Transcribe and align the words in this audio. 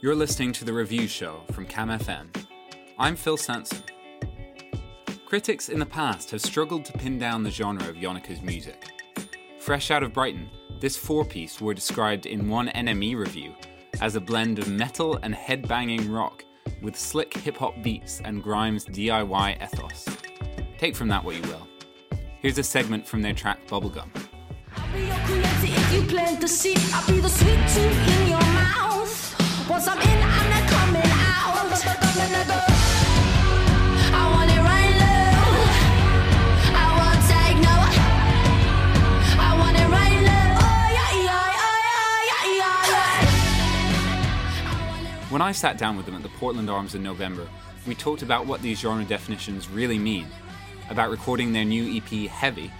You're 0.00 0.14
listening 0.14 0.52
to 0.52 0.64
the 0.64 0.72
review 0.72 1.08
show 1.08 1.40
from 1.50 1.66
Cam 1.66 1.88
FM. 1.88 2.28
I'm 3.00 3.16
Phil 3.16 3.36
Sansom. 3.36 3.82
Critics 5.26 5.70
in 5.70 5.80
the 5.80 5.86
past 5.86 6.30
have 6.30 6.40
struggled 6.40 6.84
to 6.84 6.92
pin 6.92 7.18
down 7.18 7.42
the 7.42 7.50
genre 7.50 7.88
of 7.88 7.96
Yonaka's 7.96 8.40
music. 8.40 8.92
Fresh 9.58 9.90
out 9.90 10.04
of 10.04 10.12
Brighton, 10.12 10.50
this 10.78 10.96
four 10.96 11.24
piece 11.24 11.60
were 11.60 11.74
described 11.74 12.26
in 12.26 12.48
one 12.48 12.68
NME 12.68 13.16
review 13.16 13.52
as 14.00 14.14
a 14.14 14.20
blend 14.20 14.60
of 14.60 14.68
metal 14.68 15.18
and 15.24 15.34
headbanging 15.34 16.14
rock 16.14 16.44
with 16.80 16.96
slick 16.96 17.36
hip 17.36 17.56
hop 17.56 17.74
beats 17.82 18.20
and 18.24 18.40
Grimes' 18.40 18.84
DIY 18.84 19.60
ethos. 19.60 20.06
Take 20.78 20.94
from 20.94 21.08
that 21.08 21.24
what 21.24 21.34
you 21.34 21.42
will. 21.42 21.66
Here's 22.38 22.58
a 22.58 22.62
segment 22.62 23.04
from 23.04 23.20
their 23.20 23.34
track 23.34 23.66
Bubblegum. 23.66 24.10
When 45.30 45.42
I 45.42 45.52
sat 45.52 45.78
down 45.78 45.96
with 45.96 46.06
them 46.06 46.16
at 46.16 46.24
the 46.24 46.28
Portland 46.30 46.68
Arms 46.68 46.96
in 46.96 47.02
November, 47.04 47.46
we 47.86 47.94
talked 47.94 48.22
about 48.22 48.46
what 48.46 48.60
these 48.60 48.80
genre 48.80 49.04
definitions 49.04 49.68
really 49.68 49.98
mean, 49.98 50.26
about 50.90 51.10
recording 51.10 51.52
their 51.52 51.64
new 51.64 51.96
EP 51.98 52.28
Heavy, 52.28 52.72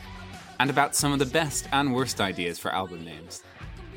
and 0.58 0.68
about 0.68 0.96
some 0.96 1.12
of 1.12 1.20
the 1.20 1.26
best 1.26 1.68
and 1.70 1.94
worst 1.94 2.20
ideas 2.20 2.58
for 2.58 2.74
album 2.74 3.04
names. 3.04 3.44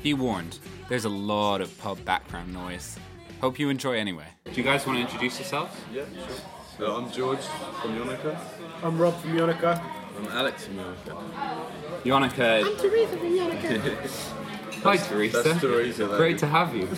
Be 0.02 0.14
warned, 0.14 0.58
there's 0.88 1.04
a 1.04 1.08
lot 1.08 1.60
of 1.60 1.78
pub 1.78 2.04
background 2.04 2.52
noise. 2.52 2.98
Hope 3.40 3.60
you 3.60 3.68
enjoy 3.68 3.92
anyway. 3.92 4.26
Do 4.44 4.50
you 4.52 4.64
guys 4.64 4.84
want 4.84 4.98
to 4.98 5.02
introduce 5.02 5.38
yourselves? 5.38 5.76
Yeah, 5.92 6.02
sure. 6.12 6.36
So 6.76 6.96
I'm 6.96 7.12
George 7.12 7.38
from 7.38 7.96
Yonaka. 7.96 8.36
I'm 8.82 8.98
Rob 8.98 9.16
from 9.20 9.30
Yonaka. 9.36 9.80
I'm 10.18 10.26
Alex 10.26 10.66
from 10.66 10.78
Yonaka. 10.78 12.02
Yonaka. 12.02 12.66
I'm 12.66 12.76
Teresa 12.78 13.16
from 13.16 13.28
Yonaka. 13.28 14.72
Hi, 14.82 14.96
Teresa. 14.96 15.42
That's 15.42 15.60
Teresa. 15.60 16.06
Great 16.08 16.38
to 16.38 16.48
have 16.48 16.74
you. 16.74 16.88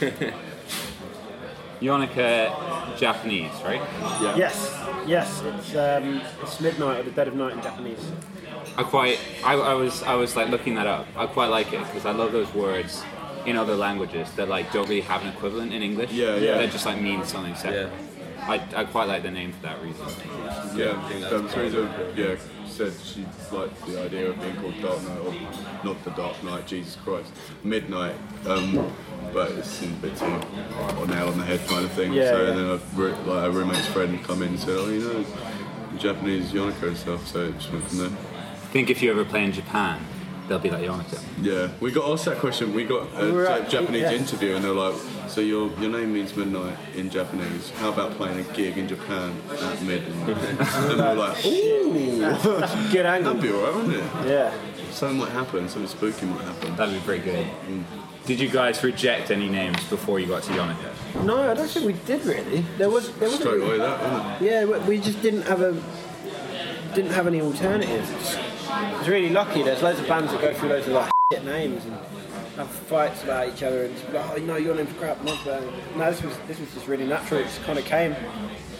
Yonaka, 1.84 2.96
Japanese, 2.96 3.52
right? 3.62 3.82
Yeah. 4.22 4.36
Yes, 4.36 4.84
yes, 5.06 5.42
it's 5.42 5.76
um, 5.76 6.22
it's 6.42 6.60
midnight 6.60 7.00
or 7.00 7.02
the 7.02 7.10
dead 7.10 7.28
of 7.28 7.34
night 7.34 7.52
in 7.52 7.62
Japanese. 7.62 8.00
I 8.76 8.82
quite, 8.82 9.20
I, 9.44 9.54
I 9.54 9.74
was, 9.74 10.02
I 10.02 10.14
was 10.14 10.34
like 10.34 10.48
looking 10.48 10.74
that 10.76 10.86
up. 10.86 11.06
I 11.16 11.26
quite 11.26 11.46
like 11.48 11.72
it 11.72 11.80
because 11.80 12.06
I 12.06 12.12
love 12.12 12.32
those 12.32 12.52
words 12.54 13.02
in 13.46 13.56
other 13.56 13.76
languages 13.76 14.32
that 14.32 14.48
like 14.48 14.72
don't 14.72 14.88
really 14.88 15.02
have 15.02 15.22
an 15.22 15.28
equivalent 15.28 15.72
in 15.72 15.82
English. 15.82 16.10
Yeah, 16.10 16.36
yeah. 16.36 16.58
That 16.58 16.70
just 16.72 16.86
like 16.86 17.00
mean 17.00 17.24
something 17.24 17.54
separate. 17.54 17.92
I, 18.46 18.62
I 18.76 18.84
quite 18.84 19.08
like 19.08 19.22
the 19.22 19.30
name 19.30 19.52
for 19.52 19.62
that 19.62 19.82
reason. 19.82 20.06
Yeah, 20.76 20.90
um, 21.30 21.48
Teresa 21.48 22.12
yeah, 22.14 22.36
said 22.66 22.92
she 23.02 23.24
liked 23.50 23.86
the 23.86 24.02
idea 24.02 24.30
of 24.30 24.40
being 24.40 24.56
called 24.56 24.80
Dark 24.82 25.02
Knight, 25.02 25.18
or 25.18 25.34
not 25.84 26.04
the 26.04 26.10
Dark 26.10 26.42
Knight, 26.44 26.66
Jesus 26.66 26.96
Christ, 26.96 27.32
Midnight, 27.62 28.14
um, 28.46 28.92
but 29.32 29.52
it 29.52 29.64
seemed 29.64 29.94
a 29.94 30.08
bit 30.08 30.16
too 30.16 30.26
or 30.26 31.06
nail 31.06 31.28
on 31.28 31.38
the 31.38 31.44
head 31.44 31.66
kind 31.66 31.84
of 31.84 31.92
thing. 31.92 32.12
Yeah, 32.12 32.32
so 32.32 32.44
yeah. 32.44 32.54
then 32.54 32.64
a, 32.66 33.30
like, 33.30 33.46
a 33.46 33.50
roommate's 33.50 33.86
friend 33.86 34.22
come 34.24 34.42
in 34.42 34.48
and 34.48 34.58
said, 34.58 34.76
oh, 34.78 34.90
you 34.90 35.00
know, 35.00 35.24
Japanese 35.98 36.52
Yonaka 36.52 36.88
and 36.88 36.96
stuff, 36.96 37.26
so 37.26 37.46
it 37.46 37.58
just 37.58 37.72
went 37.72 37.84
from 37.84 37.98
there. 37.98 38.10
I 38.10 38.66
think 38.76 38.90
if 38.90 39.00
you 39.00 39.10
ever 39.10 39.24
play 39.24 39.44
in 39.44 39.52
Japan, 39.52 40.04
they'll 40.48 40.58
be 40.58 40.70
like 40.70 40.82
Yonaka. 40.82 41.20
Yeah, 41.42 41.68
we 41.80 41.90
got 41.92 42.10
asked 42.10 42.24
that 42.26 42.38
question. 42.38 42.74
We 42.74 42.84
got 42.84 43.08
a 43.16 43.32
We 43.32 43.46
at- 43.46 43.68
Japanese 43.70 44.02
yeah. 44.02 44.12
interview, 44.12 44.54
and 44.56 44.64
they're 44.64 44.72
like, 44.72 44.94
"So 45.28 45.40
your 45.40 45.70
your 45.80 45.90
name 45.90 46.12
means 46.12 46.36
midnight 46.36 46.76
in 46.96 47.10
Japanese. 47.10 47.70
How 47.80 47.90
about 47.90 48.12
playing 48.12 48.40
a 48.40 48.52
gig 48.54 48.76
in 48.78 48.86
Japan 48.88 49.34
at 49.50 49.82
midnight?" 49.82 50.28
and 50.60 50.98
we're 50.98 51.14
like, 51.14 51.44
"Ooh, 51.46 52.18
That's 52.18 52.74
a 52.74 52.88
good 52.92 53.06
angle. 53.06 53.34
that'd 53.34 53.42
be 53.42 53.54
alright, 53.56 53.74
wouldn't 53.74 53.94
it? 53.96 54.04
Yeah. 54.28 54.52
Something 54.92 55.18
might 55.18 55.30
happen. 55.30 55.68
Something 55.68 55.88
spooky 55.90 56.26
might 56.26 56.42
happen." 56.42 56.76
That'd 56.76 56.94
be 56.94 57.00
pretty 57.00 57.24
good. 57.24 57.46
Mm. 57.68 57.84
Did 58.26 58.40
you 58.40 58.48
guys 58.48 58.82
reject 58.82 59.30
any 59.30 59.48
names 59.50 59.82
before 59.90 60.18
you 60.18 60.26
got 60.26 60.42
to 60.44 60.52
Yonaka? 60.52 61.24
No, 61.24 61.50
I 61.50 61.52
don't 61.54 61.68
think 61.68 61.84
we 61.84 61.92
did 62.06 62.24
really. 62.24 62.64
There 62.78 62.88
was 62.88 63.10
there 63.16 63.28
was 63.28 63.38
Straight 63.38 63.60
away, 63.62 63.78
that 63.78 64.00
wasn't 64.00 64.42
it? 64.42 64.50
Yeah, 64.50 64.64
we- 64.64 64.78
we 64.96 64.98
just 64.98 65.20
didn't 65.20 65.42
have 65.42 65.60
a 65.60 65.72
didn't 66.94 67.10
have 67.12 67.26
any 67.26 67.40
alternatives. 67.42 68.08
It's, 68.82 69.00
it's 69.00 69.08
really 69.08 69.30
lucky. 69.30 69.62
There's 69.62 69.82
loads 69.82 70.00
of 70.00 70.08
bands 70.08 70.32
that 70.32 70.40
go 70.40 70.52
through 70.54 70.70
loads 70.70 70.86
of 70.86 70.92
like 70.94 71.10
shit 71.32 71.44
names 71.44 71.84
and 71.84 71.94
have 72.56 72.68
fights 72.68 73.22
about 73.24 73.48
each 73.48 73.62
other 73.62 73.84
and 73.84 73.96
just 73.96 74.10
like, 74.12 74.30
oh, 74.30 74.36
no, 74.38 74.56
your 74.56 74.74
name's 74.74 74.92
crap. 74.98 75.22
mine's. 75.24 75.44
No, 75.44 76.10
this 76.10 76.22
was 76.22 76.36
this 76.46 76.58
was 76.60 76.72
just 76.74 76.86
really 76.86 77.06
natural. 77.06 77.40
It 77.40 77.44
just 77.44 77.62
kind 77.64 77.78
of 77.78 77.84
came. 77.84 78.14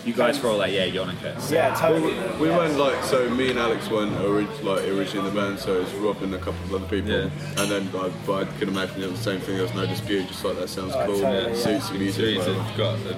You 0.05 0.13
guys 0.13 0.39
were 0.43 0.51
all 0.51 0.59
like, 0.59 0.71
yeah, 0.73 0.87
Yonaka. 0.87 1.51
Yeah, 1.51 1.75
totally. 1.75 2.13
We 2.39 2.51
weren't 2.51 2.77
like 2.77 3.03
so. 3.05 3.29
Me 3.31 3.49
and 3.51 3.59
Alex 3.59 3.89
weren't 3.89 4.15
ori- 4.21 4.45
like 4.63 4.85
originally 4.85 5.27
in 5.29 5.35
the 5.35 5.41
band, 5.41 5.59
so 5.59 5.81
it's 5.81 5.91
Rob 5.95 6.23
and 6.23 6.35
a 6.35 6.39
couple 6.39 6.63
of 6.65 6.75
other 6.75 6.87
people. 6.89 7.11
Yeah. 7.11 7.31
And 7.57 7.71
then, 7.71 7.89
I, 7.97 8.13
but 8.27 8.47
I 8.47 8.53
could 8.59 8.69
imagine 8.69 9.03
it 9.03 9.11
was 9.11 9.19
the 9.25 9.31
same 9.33 9.41
thing. 9.41 9.55
There 9.55 9.63
was 9.65 9.75
no 9.75 9.87
dispute. 9.87 10.29
Just 10.29 10.45
like 10.45 10.59
that 10.59 10.69
sounds 10.69 10.93
Oh, 10.95 11.07
cool. 11.07 11.21
totally, 11.21 11.53
yeah. 11.53 11.57
Suits 11.57 11.89
the 11.89 11.99
music. 11.99 12.23
Teresa 12.37 12.53
whatever. 12.53 12.77
got 12.77 13.03
the, 13.05 13.15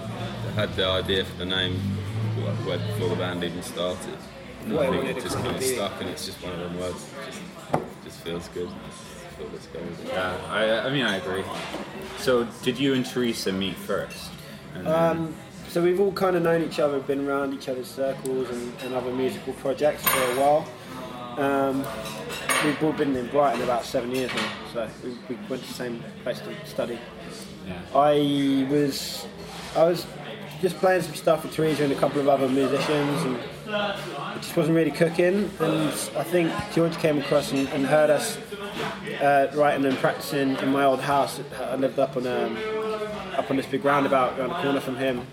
had 0.52 0.76
the 0.76 0.86
idea 0.86 1.24
for 1.24 1.36
the 1.38 1.44
name 1.46 1.80
way 2.64 2.78
before 2.78 3.08
the 3.08 3.16
band 3.16 3.42
even 3.42 3.62
started. 3.64 4.16
And 4.66 4.74
What 4.74 4.86
I 4.88 4.90
think 4.90 5.16
it 5.16 5.22
just 5.22 5.36
kind 5.36 5.54
of 5.56 5.62
stuck, 5.62 6.00
and 6.00 6.10
it's 6.10 6.26
just 6.26 6.42
one 6.42 6.52
of 6.54 6.58
them 6.58 6.80
words. 6.80 7.04
that 7.04 7.26
Just, 7.26 8.04
just 8.04 8.18
feels 8.20 8.48
good. 8.48 8.68
Just 8.68 9.36
feel 9.38 9.48
let's 9.52 9.66
go 9.68 9.78
with 9.78 10.04
it. 10.04 10.08
Yeah, 10.12 10.36
I, 10.50 10.88
I 10.88 10.90
mean, 10.90 11.04
I 11.04 11.16
agree. 11.18 11.44
So, 12.18 12.48
did 12.62 12.76
you 12.76 12.94
and 12.94 13.06
Teresa 13.06 13.52
meet 13.52 13.76
first? 13.76 14.30
And 14.74 14.88
Um, 14.88 15.34
so 15.68 15.80
we've 15.82 16.00
all 16.00 16.10
kind 16.10 16.34
of 16.34 16.42
known 16.42 16.64
each 16.64 16.80
other, 16.80 16.98
been 16.98 17.28
around 17.28 17.54
each 17.54 17.68
other's 17.68 17.86
circles 17.88 18.50
and, 18.50 18.72
and 18.82 18.92
other 18.94 19.12
musical 19.12 19.52
projects 19.54 20.02
for 20.02 20.18
a 20.32 20.34
while. 20.34 20.68
Um, 21.38 21.86
we've 22.64 22.82
all 22.82 22.92
been 22.92 23.14
in 23.14 23.28
Brighton 23.28 23.62
about 23.62 23.84
seven 23.84 24.10
years 24.10 24.32
now, 24.34 24.48
so 24.72 24.88
we, 25.04 25.10
we 25.28 25.36
went 25.48 25.62
to 25.62 25.68
the 25.68 25.74
same 25.74 26.02
place 26.24 26.40
to 26.40 26.66
study. 26.66 26.98
yeah. 27.68 27.78
I 27.94 28.66
was, 28.68 29.26
I 29.76 29.84
was 29.84 30.06
just 30.60 30.76
playing 30.78 31.02
some 31.02 31.14
stuff 31.14 31.42
with 31.42 31.54
Teresa 31.54 31.84
and 31.84 31.92
a 31.92 31.96
couple 31.96 32.20
of 32.20 32.28
other 32.28 32.48
musicians, 32.48 33.22
and 33.22 33.36
it 33.36 34.42
just 34.42 34.56
wasn't 34.56 34.76
really 34.76 34.90
cooking. 34.90 35.50
And 35.60 35.88
I 36.16 36.24
think 36.24 36.52
George 36.72 36.96
came 36.98 37.18
across 37.18 37.52
and, 37.52 37.68
and 37.68 37.86
heard 37.86 38.10
us 38.10 38.38
uh, 39.20 39.50
writing 39.54 39.84
and 39.84 39.96
practicing 39.98 40.56
in 40.56 40.68
my 40.70 40.84
old 40.84 41.00
house. 41.00 41.40
I 41.58 41.76
lived 41.76 41.98
up 41.98 42.16
on 42.16 42.26
um, 42.26 42.56
up 43.36 43.50
on 43.50 43.56
this 43.56 43.66
big 43.66 43.84
roundabout 43.84 44.38
around 44.38 44.48
the 44.50 44.54
corner 44.56 44.80
from 44.80 44.96
him. 44.96 45.26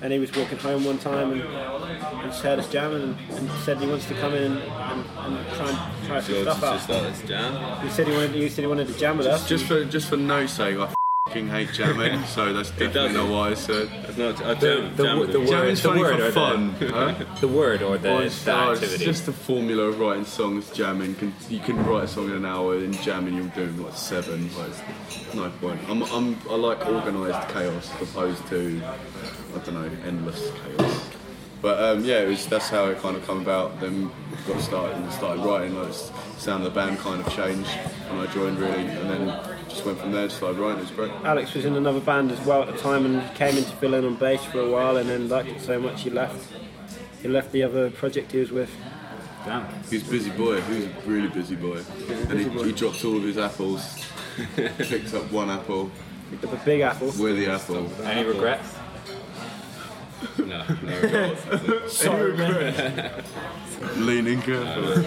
And 0.00 0.12
he 0.12 0.18
was 0.18 0.34
walking 0.34 0.58
home 0.58 0.84
one 0.84 0.98
time 0.98 1.32
and, 1.32 1.40
and 1.40 2.30
just 2.30 2.42
heard 2.42 2.58
us 2.58 2.68
jamming 2.68 3.02
and, 3.02 3.30
and 3.30 3.50
said 3.62 3.78
he 3.78 3.86
wants 3.86 4.06
to 4.08 4.14
come 4.14 4.34
in 4.34 4.52
and, 4.52 4.62
and, 4.62 5.38
and 5.38 5.48
try 5.54 5.70
and 5.70 6.06
try 6.06 6.20
some 6.20 6.34
George 6.34 6.46
stuff 6.46 6.62
out. 6.62 6.74
just 6.74 6.88
like 6.90 7.02
this 7.02 7.22
jam. 7.22 7.80
He 7.80 7.88
said 7.88 8.08
he 8.08 8.12
wanted 8.12 8.30
he 8.32 8.48
said 8.50 8.62
he 8.62 8.66
wanted 8.66 8.88
to 8.88 8.98
jam 8.98 9.16
with 9.16 9.26
us. 9.26 9.48
Just 9.48 9.64
for 9.64 9.82
just 9.86 10.08
for 10.08 10.18
no 10.18 10.46
sake, 10.46 10.76
I 10.76 10.94
fucking 11.34 11.48
hate 11.48 11.72
jamming. 11.72 12.24
so 12.26 12.52
that's 12.52 12.70
definitely 12.70 13.12
not 13.14 13.28
what 13.28 13.50
I 13.50 13.54
said. 13.54 13.88
It's 14.08 14.16
not, 14.16 14.40
I 14.44 14.54
jam, 14.54 14.94
the- 14.96 15.02
jam 15.02 15.18
with 15.18 15.32
the 15.32 15.38
him. 15.40 15.46
word- 15.46 15.50
Jamming's 15.50 15.82
the 15.82 15.88
funny 15.88 16.00
word 16.00 16.18
for 16.18 16.26
or 16.26 16.32
fun. 16.32 16.70
huh? 16.80 17.24
the 17.40 17.48
word 17.48 17.82
or 17.82 17.98
the, 17.98 18.12
Or 18.12 18.28
the 18.28 18.52
oh, 18.54 18.72
it's 18.72 18.98
just 18.98 19.26
the 19.26 19.32
formula 19.32 19.84
of 19.84 19.98
writing 19.98 20.24
songs, 20.24 20.70
jamming. 20.70 21.16
Can, 21.16 21.34
you 21.50 21.58
can 21.58 21.84
write 21.86 22.04
a 22.04 22.08
song 22.08 22.26
in 22.26 22.36
an 22.36 22.46
hour, 22.46 22.76
and 22.76 22.94
jamming 23.02 23.34
you're 23.34 23.46
doing 23.48 23.82
like 23.82 23.94
seven. 23.96 24.48
Like, 24.56 25.34
no 25.34 25.50
point. 25.60 25.80
I'm, 25.88 26.02
I'm, 26.04 26.38
I 26.48 26.54
like 26.54 26.86
organised 26.86 27.48
chaos 27.48 27.90
as 28.00 28.08
opposed 28.08 28.46
to, 28.48 28.80
I 29.54 29.58
don't 29.58 29.74
know, 29.74 29.90
endless 30.06 30.52
chaos. 30.62 31.10
But 31.60 31.82
um, 31.82 32.04
yeah, 32.04 32.20
it 32.20 32.28
was, 32.28 32.46
that's 32.46 32.68
how 32.68 32.86
it 32.90 33.00
kind 33.00 33.16
of 33.16 33.26
come 33.26 33.40
about. 33.40 33.80
Then 33.80 34.10
got 34.46 34.60
started 34.60 34.96
and 34.96 35.12
started 35.12 35.44
writing. 35.44 35.74
Like, 35.74 35.88
the 35.88 36.40
sound 36.40 36.64
of 36.64 36.72
the 36.72 36.80
band 36.80 36.98
kind 36.98 37.24
of 37.24 37.32
changed 37.32 37.70
when 38.08 38.26
I 38.26 38.32
joined, 38.32 38.58
really, 38.58 38.86
and 38.86 39.10
then 39.10 39.26
just 39.68 39.84
went 39.84 39.98
from 39.98 40.12
there. 40.12 40.28
Started 40.28 40.58
writing. 40.58 40.78
It 40.78 40.82
was 40.82 40.90
great. 40.90 41.10
Alex 41.24 41.54
was 41.54 41.64
in 41.64 41.76
another 41.76 42.00
band 42.00 42.30
as 42.30 42.40
well 42.46 42.62
at 42.62 42.74
the 42.74 42.80
time 42.80 43.06
and 43.06 43.34
came 43.34 43.56
in 43.56 43.64
to 43.64 43.76
fill 43.76 43.94
in 43.94 44.04
on 44.04 44.16
bass 44.16 44.44
for 44.44 44.60
a 44.60 44.70
while 44.70 44.96
and 44.96 45.08
then 45.08 45.28
liked 45.28 45.48
it 45.48 45.60
so 45.60 45.80
much 45.80 46.02
he 46.02 46.10
left. 46.10 46.52
He 47.22 47.28
left 47.28 47.52
the 47.52 47.62
other 47.62 47.90
project 47.90 48.32
he 48.32 48.38
was 48.38 48.50
with. 48.50 48.70
Damn. 49.44 49.66
He's 49.90 50.06
a 50.06 50.10
busy 50.10 50.30
boy. 50.30 50.60
He 50.62 50.74
was 50.74 50.84
a 50.84 50.90
really 51.06 51.28
busy 51.28 51.56
boy, 51.56 51.80
and 52.28 52.38
he, 52.38 52.48
he 52.64 52.72
dropped 52.72 53.04
all 53.04 53.16
of 53.16 53.22
his 53.22 53.38
apples. 53.38 54.06
Picked 54.56 55.14
up 55.14 55.30
one 55.30 55.50
apple. 55.50 55.90
Picked 56.30 56.44
up 56.44 56.52
a 56.54 56.64
big 56.64 56.80
apple. 56.80 57.10
Where 57.12 57.34
the 57.34 57.46
apple? 57.48 57.90
Any 58.02 58.24
regrets? 58.26 58.74
No, 60.38 60.64
no 60.82 61.00
regrets. 61.00 62.04
Leaning 63.96 64.40
carefully. 64.42 65.02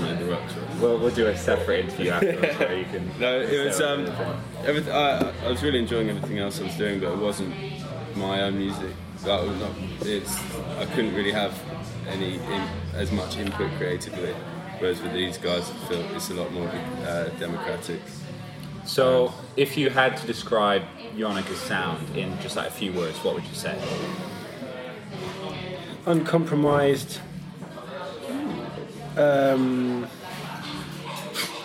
Made 0.00 0.18
the 0.18 0.24
rupture. 0.30 0.66
We'll, 0.80 0.98
we'll 0.98 1.14
do 1.14 1.26
a 1.26 1.36
separate 1.36 1.84
interview 1.86 2.10
afterwards 2.10 2.58
where 2.58 2.78
you 2.78 2.84
can. 2.84 3.10
No, 3.18 3.40
it 3.40 3.66
was. 3.66 3.80
Um, 3.80 4.06
everything, 4.64 4.92
I, 4.92 5.32
I 5.44 5.48
was 5.48 5.62
really 5.62 5.78
enjoying 5.78 6.08
everything 6.10 6.38
else 6.38 6.60
I 6.60 6.64
was 6.64 6.76
doing, 6.76 7.00
but 7.00 7.12
it 7.12 7.18
wasn't 7.18 7.54
my 8.16 8.42
own 8.42 8.58
music. 8.58 8.90
That 9.24 9.42
was 9.46 9.56
not, 9.60 9.70
it's. 10.02 10.36
I 10.78 10.86
couldn't 10.86 11.14
really 11.14 11.32
have 11.32 11.58
any 12.08 12.36
in, 12.36 12.68
as 12.94 13.12
much 13.12 13.36
input 13.36 13.70
creatively. 13.78 14.34
Whereas 14.78 15.00
with 15.00 15.12
these 15.12 15.38
guys, 15.38 15.70
I 15.70 15.74
feel 15.88 16.16
it's 16.16 16.30
a 16.30 16.34
lot 16.34 16.52
more 16.52 16.68
uh, 17.06 17.28
democratic. 17.38 18.00
So, 18.84 19.32
if 19.56 19.76
you 19.76 19.90
had 19.90 20.16
to 20.16 20.26
describe 20.26 20.82
Yonaka's 21.14 21.60
sound 21.60 22.16
in 22.16 22.36
just 22.40 22.56
like 22.56 22.66
a 22.66 22.70
few 22.72 22.92
words, 22.92 23.16
what 23.18 23.34
would 23.34 23.44
you 23.44 23.54
say? 23.54 23.78
Uncompromised. 26.06 27.20
Um, 29.16 30.06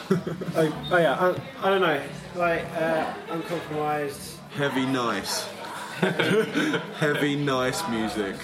oh, 0.12 0.88
oh 0.92 0.98
yeah, 0.98 1.14
I, 1.20 1.66
I 1.66 1.70
don't 1.70 1.82
know. 1.82 2.02
Like 2.36 2.66
uh, 2.76 3.14
uncompromised. 3.30 4.38
Heavy, 4.52 4.86
nice. 4.86 5.46
Heavy, 7.00 7.36
nice 7.36 7.88
music. 7.90 8.36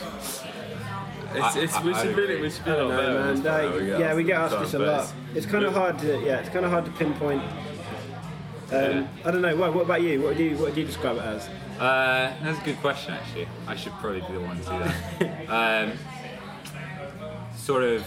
It's, 1.36 1.56
it's, 1.56 1.82
we 1.82 1.94
should 1.96 2.16
really, 2.16 2.42
we 2.42 2.50
should 2.50 2.66
be 2.66 2.72
a 2.72 2.84
lot 2.86 2.90
No, 2.90 2.98
better. 2.98 3.34
man, 3.34 3.44
like, 3.44 3.74
we 3.80 3.86
get 3.88 4.00
yeah, 4.00 4.14
we 4.16 4.24
get 4.24 4.38
asked 4.40 4.60
this 4.60 4.74
a 4.76 4.80
lot. 4.80 5.12
It's 5.36 5.46
kind 5.46 5.66
of 5.66 5.74
hard 5.74 5.98
to, 6.00 6.20
yeah, 6.24 6.40
it's 6.40 6.50
kind 6.50 6.66
of 6.66 6.72
hard 6.72 6.86
to 6.86 6.92
pinpoint. 6.92 7.44
Um, 8.74 9.08
I 9.24 9.32
don't 9.32 9.42
know. 9.42 9.56
What, 9.56 9.74
what 9.74 9.82
about 9.86 10.02
you? 10.02 10.22
What 10.22 10.36
do 10.38 10.44
you, 10.44 10.52
what 10.58 10.70
would 10.70 10.78
you 10.78 10.86
describe 10.86 11.18
it 11.18 11.22
as? 11.24 11.48
Uh, 11.80 12.34
that's 12.42 12.60
a 12.60 12.64
good 12.64 12.78
question, 12.78 13.14
actually. 13.14 13.48
I 13.68 13.76
should 13.76 13.94
probably 13.94 14.22
be 14.22 14.34
the 14.34 14.40
one 14.42 14.58
to 14.60 14.64
do 14.64 15.26
that. 15.50 15.50
um, 15.90 15.94
sort 17.56 17.84
of. 17.84 18.04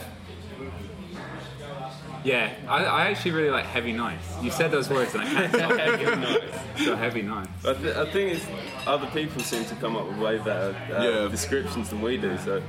Yeah, 2.25 2.53
I, 2.67 2.85
I 2.85 3.07
actually 3.11 3.31
really 3.33 3.51
like 3.51 3.67
heavy 3.67 3.93
nice. 3.93 4.19
You 4.43 4.51
said 4.51 4.73
those 4.73 4.91
words 4.91 5.15
and 5.15 5.23
I 5.23 5.27
can't 5.33 5.55
stop 5.55 5.79
heavy 5.79 6.05
nice. 6.05 6.85
So 6.85 6.97
heavy 6.97 7.23
nice. 7.23 7.47
I, 7.65 7.75
th- 7.75 7.97
I 7.97 8.11
think 8.11 8.33
it's 8.33 8.47
other 8.85 9.07
people 9.09 9.41
seem 9.43 9.65
to 9.67 9.77
come 9.77 9.95
up 9.95 10.09
with 10.09 10.19
way 10.19 10.39
better 10.39 10.75
uh, 10.93 11.03
Yeah. 11.05 11.29
descriptions 11.29 11.91
than 11.91 12.03
we 12.03 12.17
do. 12.17 12.37
So 12.39 12.61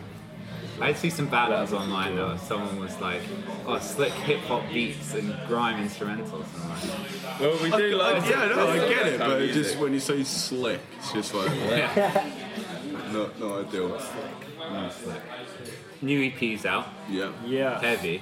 I 0.79 0.93
see 0.93 1.09
some 1.09 1.27
bad 1.27 1.49
ones 1.49 1.73
online 1.73 2.15
though. 2.15 2.37
Someone 2.37 2.79
was 2.79 2.99
like, 2.99 3.21
"Oh, 3.65 3.79
slick 3.79 4.13
hip 4.13 4.39
hop 4.41 4.63
beats 4.71 5.13
and 5.13 5.35
grime 5.47 5.83
instrumentals." 5.87 6.45
And 6.53 6.63
I'm 6.63 6.89
like, 6.89 7.39
well, 7.39 7.63
we 7.63 7.71
do 7.71 7.95
like. 7.95 8.29
yeah, 8.29 8.45
no, 8.47 8.67
I 8.67 8.77
get 8.77 9.07
it, 9.07 9.19
but 9.19 9.31
of 9.31 9.41
it 9.41 9.53
just 9.53 9.77
when 9.79 9.93
you 9.93 9.99
say 9.99 10.23
slick, 10.23 10.81
it's 10.97 11.11
just 11.11 11.33
like 11.33 11.49
yeah. 11.69 12.29
not 13.11 13.39
not 13.39 13.67
ideal. 13.67 14.01
New 16.01 16.23
EP's 16.31 16.65
out. 16.65 16.87
Yeah. 17.09 17.31
Yeah. 17.45 17.79
Heavy. 17.81 18.21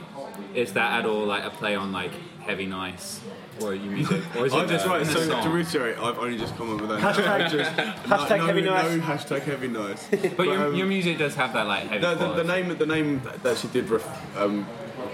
Is 0.53 0.73
that 0.73 0.99
at 0.99 1.05
all 1.05 1.25
like 1.25 1.43
a 1.43 1.49
play 1.49 1.75
on 1.75 1.91
like 1.91 2.11
heavy 2.45 2.65
nice 2.65 3.19
or 3.61 3.73
your 3.73 3.91
music, 3.91 4.21
or 4.37 4.45
is 4.45 4.53
it 4.53 4.57
I'm 4.57 4.67
just 4.67 4.85
just 4.85 4.87
right. 4.87 5.01
in 5.01 5.07
the 5.07 5.13
So 5.13 5.27
song? 5.29 5.43
to 5.43 5.49
reiterate, 5.49 5.97
I've 5.97 6.17
only 6.19 6.37
just 6.37 6.55
come 6.57 6.73
up 6.75 6.81
with 6.81 6.89
that. 6.89 6.99
Hashtag, 6.99 7.95
hashtag 8.03 8.37
no, 8.37 8.45
heavy 8.45 8.61
no, 8.61 8.73
nice. 8.73 8.95
No, 8.97 9.03
hashtag 9.03 9.41
heavy 9.41 9.67
nice. 9.67 10.07
But 10.37 10.45
your, 10.47 10.67
um, 10.67 10.75
your 10.75 10.87
music 10.87 11.17
does 11.17 11.35
have 11.35 11.53
that 11.53 11.67
like 11.67 11.83
heavy. 11.87 12.01
No, 12.01 12.15
the, 12.15 12.27
the 12.33 12.43
quality. 12.43 12.63
name 12.67 12.77
the 12.77 12.85
name 12.85 13.21
that 13.43 13.57
she 13.57 13.67
did. 13.69 13.89
Ref, 13.89 14.37
um, 14.37 14.67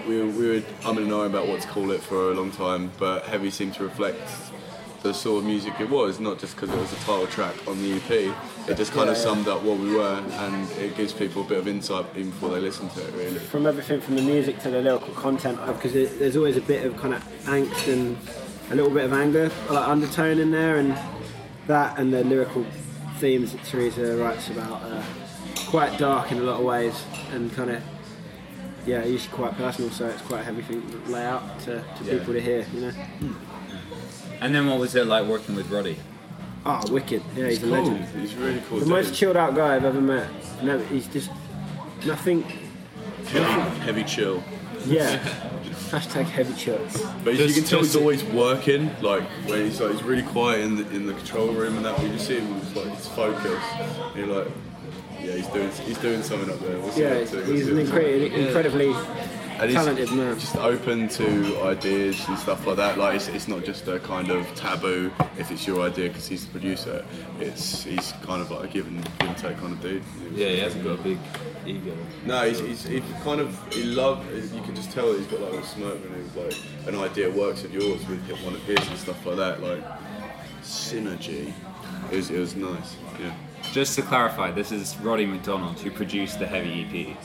we 0.08 0.18
were 0.18 0.26
we 0.26 0.48
were 0.48 0.60
umming 0.82 1.04
and 1.04 1.10
ahhing 1.12 1.26
about 1.26 1.46
what 1.46 1.60
to 1.62 1.68
call 1.68 1.90
it 1.92 2.02
for 2.02 2.32
a 2.32 2.34
long 2.34 2.50
time, 2.50 2.90
but 2.98 3.24
heavy 3.24 3.50
seemed 3.50 3.74
to 3.74 3.84
reflect 3.84 4.20
the 5.02 5.12
sort 5.12 5.38
of 5.38 5.44
music 5.44 5.74
it 5.80 5.88
was, 5.90 6.20
not 6.20 6.38
just 6.38 6.54
because 6.54 6.70
it 6.70 6.78
was 6.78 6.92
a 6.92 6.96
title 6.96 7.26
track 7.26 7.54
on 7.66 7.80
the 7.82 7.94
EP. 7.94 8.10
It 8.68 8.76
just 8.76 8.92
kind 8.92 9.08
of 9.10 9.16
Yeah, 9.16 9.22
yeah. 9.22 9.28
summed 9.28 9.48
up 9.48 9.62
what 9.62 9.78
we 9.78 9.94
were, 9.94 10.22
and 10.30 10.70
it 10.72 10.96
gives 10.96 11.12
people 11.12 11.42
a 11.42 11.44
bit 11.44 11.58
of 11.58 11.66
insight 11.68 12.06
even 12.16 12.30
before 12.30 12.50
they 12.50 12.60
listen 12.60 12.88
to 12.90 13.00
it. 13.06 13.12
Really. 13.14 13.38
From 13.38 13.66
everything 13.66 14.00
from 14.00 14.16
the 14.16 14.22
music 14.22 14.60
to 14.60 14.70
the 14.70 14.80
lyrical 14.80 15.12
content, 15.14 15.58
because 15.66 15.92
there's 15.92 16.36
always 16.36 16.56
a 16.56 16.60
bit 16.62 16.84
of 16.86 16.96
kind 16.96 17.14
of 17.14 17.22
angst 17.44 17.92
and 17.92 18.16
a 18.70 18.74
little 18.74 18.90
bit 18.90 19.04
of 19.04 19.12
anger, 19.12 19.50
like 19.70 19.88
undertone 19.88 20.38
in 20.38 20.50
there, 20.50 20.76
and 20.76 20.96
that 21.66 21.98
and 21.98 22.12
the 22.12 22.22
lyrical 22.24 22.64
themes 23.18 23.52
that 23.52 23.64
Teresa 23.64 24.16
writes 24.16 24.48
about 24.50 24.82
are 24.82 25.04
quite 25.66 25.98
dark 25.98 26.30
in 26.32 26.38
a 26.38 26.42
lot 26.42 26.60
of 26.60 26.64
ways, 26.66 27.04
and 27.32 27.52
kind 27.54 27.70
of 27.70 27.82
yeah, 28.86 29.04
usually 29.04 29.32
quite 29.32 29.56
personal. 29.56 29.90
So 29.90 30.06
it's 30.08 30.22
quite 30.22 30.40
a 30.40 30.44
heavy 30.44 30.62
thing 30.62 30.82
to 30.90 31.10
lay 31.12 31.24
out 31.24 31.58
to, 31.60 31.82
to 31.98 32.04
Yeah. 32.04 32.18
people 32.18 32.32
to 32.34 32.40
hear, 32.40 32.66
you 32.74 32.80
know. 32.80 32.90
Hmm. 32.90 33.32
And 34.40 34.54
then 34.54 34.66
what 34.66 34.78
was 34.78 34.94
it 34.94 35.06
like 35.06 35.26
working 35.26 35.54
with 35.54 35.66
Rodaidh? 35.68 35.96
Oh, 36.64 36.80
wicked! 36.92 37.22
Yeah, 37.36 37.48
he's 37.48 37.58
a 37.58 37.66
Cool. 37.66 37.70
legend. 37.70 38.04
He's 38.20 38.34
really 38.34 38.62
cool. 38.68 38.78
The 38.78 38.84
dude. 38.84 38.94
most 38.94 39.14
chilled 39.14 39.36
out 39.36 39.54
guy 39.54 39.74
I've 39.76 39.84
ever 39.84 40.00
met. 40.00 40.28
No, 40.62 40.78
he's 40.78 41.06
just 41.08 41.30
nothing. 42.06 42.42
heavy, 43.26 43.80
heavy 43.80 44.04
chill. 44.04 44.42
Yeah. 44.86 45.18
Hashtag 45.92 46.24
heavy 46.24 46.54
chills. 46.54 47.02
But 47.24 47.34
Just- 47.34 47.48
you 47.48 47.62
can 47.62 47.68
tell 47.68 47.80
just- 47.80 47.92
he's 47.92 48.00
always 48.00 48.24
working. 48.24 48.90
Like 49.02 49.24
when 49.46 49.64
he's 49.66 49.80
like 49.80 49.92
he's 49.92 50.02
really 50.02 50.22
quiet 50.22 50.60
in 50.60 50.76
the 50.76 50.88
in 50.90 51.06
the 51.06 51.14
control 51.14 51.48
room 51.52 51.76
and 51.76 51.84
that. 51.84 51.98
When 51.98 52.06
you 52.08 52.12
just 52.14 52.26
see 52.28 52.38
him, 52.38 52.56
it's 52.58 52.74
like 52.76 52.88
he's 52.94 53.08
focused. 53.08 53.66
You're 54.16 54.26
like, 54.28 54.48
yeah, 55.20 55.32
he's 55.32 55.46
doing 55.48 55.70
he's 55.84 55.98
doing 55.98 56.22
something 56.22 56.50
up 56.50 56.60
there. 56.60 56.78
What's 56.80 56.96
he 56.96 57.02
Yeah, 57.02 57.08
up 57.10 57.18
he's, 57.20 57.30
to? 57.32 57.44
He's 57.44 57.68
an 57.68 57.76
incre- 57.76 58.32
incredibly 58.32 58.94
And 59.62 59.70
he's 59.70 59.78
talented 59.78 60.10
man. 60.10 60.40
Just 60.40 60.56
open 60.56 61.08
to 61.10 61.62
ideas 61.62 62.26
and 62.26 62.36
stuff 62.36 62.66
like 62.66 62.78
that. 62.78 62.98
Like 62.98 63.14
it's, 63.14 63.28
it's 63.28 63.46
not 63.46 63.64
just 63.64 63.86
a 63.86 64.00
kind 64.00 64.28
of 64.30 64.52
taboo 64.56 65.12
if 65.38 65.52
it's 65.52 65.68
your 65.68 65.86
idea 65.86 66.08
because 66.08 66.26
he's 66.26 66.44
the 66.44 66.50
producer. 66.50 67.04
It's 67.38 67.84
he's 67.84 68.10
kind 68.22 68.42
of 68.42 68.50
like 68.50 68.64
a 68.64 68.72
give 68.72 68.88
and, 68.88 69.04
give 69.04 69.28
and 69.28 69.38
take 69.38 69.56
kind 69.58 69.72
of 69.72 69.80
dude. 69.80 70.02
Yeah, 70.34 70.48
he 70.48 70.58
hasn't 70.58 70.82
got 70.82 70.98
a 70.98 71.02
big 71.02 71.18
ego. 71.64 71.96
No, 72.26 72.42
he's, 72.42 72.58
he's 72.58 72.82
he 72.82 73.00
kind 73.22 73.40
of 73.40 73.72
he 73.72 73.84
love. 73.84 74.26
You 74.52 74.62
can 74.62 74.74
just 74.74 74.90
tell 74.90 75.12
he's 75.12 75.28
got 75.28 75.40
like 75.40 75.52
a 75.52 75.64
smirk 75.64 75.94
when 76.02 76.20
he's 76.20 76.34
like 76.34 76.88
an 76.88 76.96
idea 76.96 77.30
works 77.30 77.62
with 77.62 77.72
yours 77.72 78.04
with 78.08 78.20
one 78.42 78.54
of 78.54 78.62
his 78.64 78.84
and 78.88 78.98
stuff 78.98 79.24
like 79.24 79.36
that. 79.36 79.62
Like 79.62 79.84
synergy. 80.62 81.52
It 82.10 82.16
was, 82.16 82.30
it 82.32 82.38
was 82.40 82.56
nice. 82.56 82.96
Yeah. 83.20 83.32
Just 83.72 83.94
to 83.96 84.02
clarify, 84.02 84.50
this 84.50 84.70
is 84.70 84.94
Rodaidh 84.96 85.30
McDonald 85.30 85.78
who 85.80 85.90
produced 85.90 86.38
the 86.38 86.46
Heavy 86.46 86.82
EP, 86.84 87.16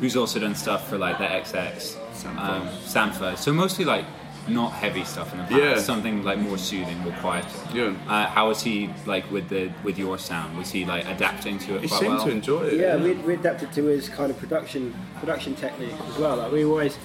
who's 0.00 0.16
also 0.16 0.38
done 0.38 0.54
stuff 0.54 0.88
for 0.88 0.96
like 0.96 1.18
the 1.18 1.24
XX, 1.24 1.96
Sampha. 2.14 2.38
um, 2.38 2.68
Sampha. 2.68 3.36
So 3.36 3.52
mostly 3.52 3.84
like 3.84 4.04
not 4.46 4.72
heavy 4.72 5.02
stuff 5.04 5.32
in 5.32 5.38
the 5.38 5.44
past, 5.44 5.56
Yeah. 5.60 5.78
something 5.80 6.22
like 6.22 6.38
more 6.38 6.56
soothing, 6.56 6.96
more 7.00 7.12
quieter. 7.20 7.48
Yeah. 7.74 7.94
Uh, 8.08 8.26
how 8.28 8.48
was 8.48 8.62
he 8.62 8.88
like 9.06 9.28
with 9.32 9.48
the 9.48 9.72
with 9.82 9.98
your 9.98 10.18
sound? 10.18 10.56
Was 10.56 10.70
he 10.70 10.84
like 10.84 11.04
adapting 11.08 11.58
to 11.60 11.74
it 11.76 11.82
He 11.82 11.88
quite 11.88 12.00
seemed 12.00 12.14
well? 12.14 12.24
to 12.26 12.30
enjoy 12.30 12.62
it. 12.68 12.74
Yeah, 12.74 12.96
we, 12.96 13.12
we 13.14 13.34
adapted 13.34 13.72
to 13.72 13.84
his 13.86 14.08
kind 14.08 14.30
of 14.30 14.38
production 14.38 14.94
production 15.18 15.56
technique 15.56 15.94
as 16.08 16.16
well. 16.18 16.36
Like 16.36 16.52
we 16.52 16.64
always, 16.64 16.96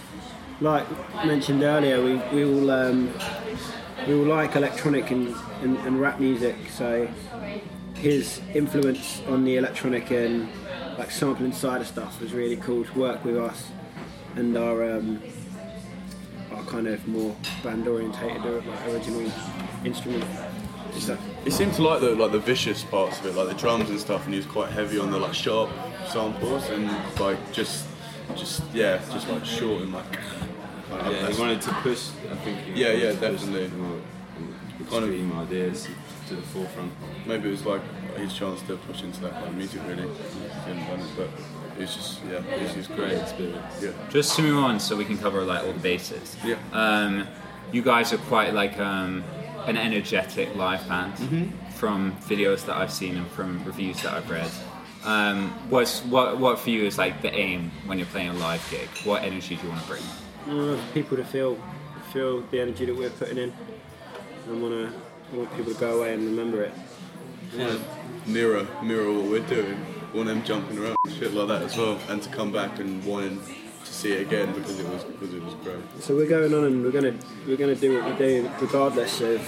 like 0.61 0.85
mentioned 1.25 1.63
earlier, 1.63 2.01
we 2.03 2.15
we 2.31 2.45
all 2.45 2.69
um, 2.69 3.11
we 4.07 4.13
all 4.13 4.25
like 4.25 4.55
electronic 4.55 5.09
and, 5.09 5.35
and, 5.63 5.77
and 5.79 5.99
rap 5.99 6.19
music. 6.19 6.55
So 6.69 7.07
his 8.03 8.41
influence 8.53 9.21
on 9.29 9.45
the 9.45 9.55
electronic 9.55 10.11
and 10.11 10.49
like 10.97 11.09
sampling 11.09 11.53
side 11.53 11.79
of 11.79 11.87
stuff 11.87 12.19
was 12.19 12.33
really 12.33 12.57
cool 12.57 12.83
to 12.83 12.99
work 12.99 13.23
with 13.23 13.37
us 13.37 13.67
and 14.35 14.57
our 14.57 14.91
um, 14.97 15.21
our 16.53 16.63
kind 16.65 16.87
of 16.87 17.07
more 17.07 17.33
band 17.63 17.87
orientated 17.87 18.45
or 18.45 18.61
like 18.61 18.87
original 18.89 19.31
instrument 19.85 20.25
stuff. 20.99 21.17
He 21.45 21.49
seemed 21.49 21.73
to 21.75 21.81
like 21.83 22.01
the 22.01 22.13
like 22.15 22.33
the 22.33 22.39
vicious 22.39 22.83
parts 22.83 23.19
of 23.21 23.25
it, 23.27 23.35
like 23.35 23.47
the 23.47 23.55
drums 23.55 23.89
and 23.89 23.97
stuff, 23.99 24.25
and 24.25 24.33
he 24.33 24.37
was 24.37 24.45
quite 24.47 24.69
heavy 24.71 24.99
on 24.99 25.09
the 25.09 25.17
like 25.17 25.33
sharp 25.33 25.69
samples 26.09 26.69
and 26.69 26.91
like 27.19 27.37
just 27.53 27.85
just 28.35 28.61
yeah, 28.73 28.97
just 29.13 29.29
like 29.29 29.45
short 29.45 29.81
and 29.81 29.93
like. 29.93 30.11
kind 30.89 31.11
Yeah, 31.11 31.31
he 31.31 31.39
wanted 31.39 31.61
to 31.61 31.71
push. 31.85 32.09
I 32.29 32.35
think. 32.35 32.57
Yeah, 32.75 32.91
yeah, 32.91 33.11
definitely. 33.13 33.67
the 33.67 33.77
more 33.77 33.99
Kind 34.89 35.05
of- 35.05 35.37
ideas 35.39 35.87
to 36.29 36.35
the 36.35 36.41
forefront. 36.41 36.91
Maybe 37.25 37.47
it 37.49 37.51
was 37.51 37.65
like 37.65 37.81
his 38.17 38.33
chance 38.33 38.61
to 38.63 38.77
push 38.77 39.01
into 39.03 39.19
that 39.21 39.33
kind 39.33 39.47
of 39.47 39.55
music 39.55 39.81
really. 39.87 40.03
He 40.03 40.49
hadn't 40.65 40.85
done 40.87 40.99
it, 40.99 41.07
but 41.17 41.29
it's 41.79 41.95
just 41.95 42.19
yeah, 42.29 42.39
it's 42.55 42.73
just 42.73 42.89
Great 42.89 43.09
great. 43.09 43.21
experience. 43.21 43.81
Yeah. 43.81 43.91
Just 44.09 44.35
to 44.35 44.41
move 44.43 44.63
on, 44.63 44.79
so 44.79 44.95
we 44.95 45.05
can 45.05 45.17
cover 45.17 45.43
like 45.43 45.63
all 45.63 45.73
the 45.73 45.79
bases. 45.79 46.37
Yeah. 46.45 46.55
Um, 46.71 47.27
you 47.71 47.81
guys 47.81 48.13
are 48.13 48.17
quite 48.19 48.53
like 48.53 48.77
um, 48.79 49.23
an 49.65 49.77
energetic 49.77 50.55
live 50.55 50.87
band 50.87 51.13
Mm-hmm. 51.15 51.69
from 51.71 52.13
videos 52.21 52.65
that 52.67 52.77
I've 52.77 52.91
seen 52.91 53.17
and 53.17 53.27
from 53.31 53.63
reviews 53.65 54.01
that 54.03 54.13
I've 54.13 54.29
read. 54.29 54.49
Um, 55.03 55.49
what's 55.69 56.01
what 56.05 56.37
what 56.37 56.59
for 56.59 56.69
you 56.69 56.85
is 56.85 56.97
like 56.97 57.21
the 57.21 57.33
aim 57.33 57.71
when 57.87 57.97
you're 57.97 58.07
playing 58.07 58.29
a 58.29 58.33
live 58.33 58.65
gig? 58.71 58.87
What 59.03 59.23
energy 59.23 59.55
do 59.55 59.63
you 59.63 59.69
want 59.69 59.81
to 59.81 59.87
bring? 59.87 60.03
I 60.47 60.53
want 60.53 60.93
people 60.93 61.17
to 61.17 61.25
feel 61.25 61.57
feel 62.13 62.41
the 62.51 62.61
energy 62.61 62.85
that 62.85 62.95
we're 62.95 63.09
putting 63.09 63.37
in. 63.37 63.51
I 64.47 64.51
want 64.53 64.73
to 64.73 64.93
I 65.33 65.35
want 65.35 65.55
people 65.57 65.73
to 65.73 65.79
go 65.79 65.97
away 65.99 66.13
and 66.13 66.25
remember 66.25 66.61
it. 66.63 66.73
Yeah. 67.57 67.77
Mirror, 68.27 68.67
mirror 68.83 69.11
what 69.11 69.25
we're 69.31 69.47
doing. 69.47 69.83
Want 70.13 70.27
them 70.27 70.43
jumping 70.43 70.77
around 70.77 70.95
shit 71.17 71.33
like 71.33 71.47
that 71.47 71.63
as 71.63 71.75
well, 71.75 71.99
and 72.09 72.21
to 72.21 72.29
come 72.29 72.51
back 72.51 72.79
and 72.79 73.03
wanting 73.03 73.39
to 73.41 73.91
see 73.91 74.11
it 74.13 74.21
again 74.21 74.53
because 74.53 74.79
it 74.79 74.87
was 74.87 75.03
because 75.03 75.33
it 75.33 75.43
was 75.43 75.55
great. 75.55 75.77
So 76.01 76.15
we're 76.15 76.29
going 76.29 76.53
on 76.53 76.65
and 76.65 76.83
we're 76.83 76.91
gonna 76.91 77.15
we're 77.47 77.57
gonna 77.57 77.75
do 77.75 77.99
what 77.99 78.11
we 78.11 78.17
do 78.17 78.49
regardless 78.61 79.21
of 79.21 79.41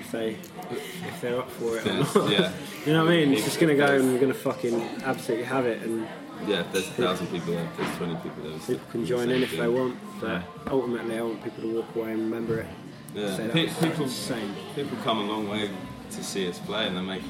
if 0.00 0.10
they 0.10 0.30
if 0.72 1.20
they're 1.20 1.38
up 1.38 1.50
for 1.52 1.78
it 1.78 1.86
or 1.86 1.92
not. 1.94 2.30
yeah, 2.30 2.52
You 2.86 2.92
know 2.94 3.04
what 3.04 3.12
I 3.12 3.16
mean? 3.16 3.32
It's 3.32 3.44
just 3.44 3.60
gonna 3.60 3.76
go 3.76 3.86
and 3.86 4.12
we're 4.12 4.20
gonna 4.20 4.34
fucking 4.34 4.80
absolutely 5.04 5.44
have 5.46 5.66
it 5.66 5.82
and 5.82 6.06
yeah. 6.48 6.60
If 6.60 6.72
there's 6.72 6.88
a 6.88 6.92
thousand 6.92 7.28
people 7.28 7.54
there, 7.54 7.64
if 7.64 7.76
there's 7.76 7.96
twenty 7.96 8.16
people 8.16 8.42
there. 8.42 8.58
people 8.58 8.90
can 8.90 9.06
join 9.06 9.30
in 9.30 9.42
if 9.44 9.50
thing. 9.50 9.60
they 9.60 9.68
want. 9.68 9.96
But 10.20 10.42
ultimately 10.68 11.16
I 11.16 11.22
want 11.22 11.44
people 11.44 11.62
to 11.62 11.76
walk 11.76 11.94
away 11.94 12.12
and 12.12 12.22
remember 12.22 12.58
it. 12.60 12.66
Yeah. 13.14 13.48
Pe- 13.52 13.66
people, 13.66 14.04
insane. 14.04 14.54
people 14.74 14.98
come 15.04 15.20
a 15.20 15.24
long 15.24 15.48
way 15.48 15.70
to 16.10 16.24
see 16.24 16.48
us 16.48 16.58
play, 16.58 16.86
and 16.88 16.96
they 16.96 17.00
make 17.02 17.22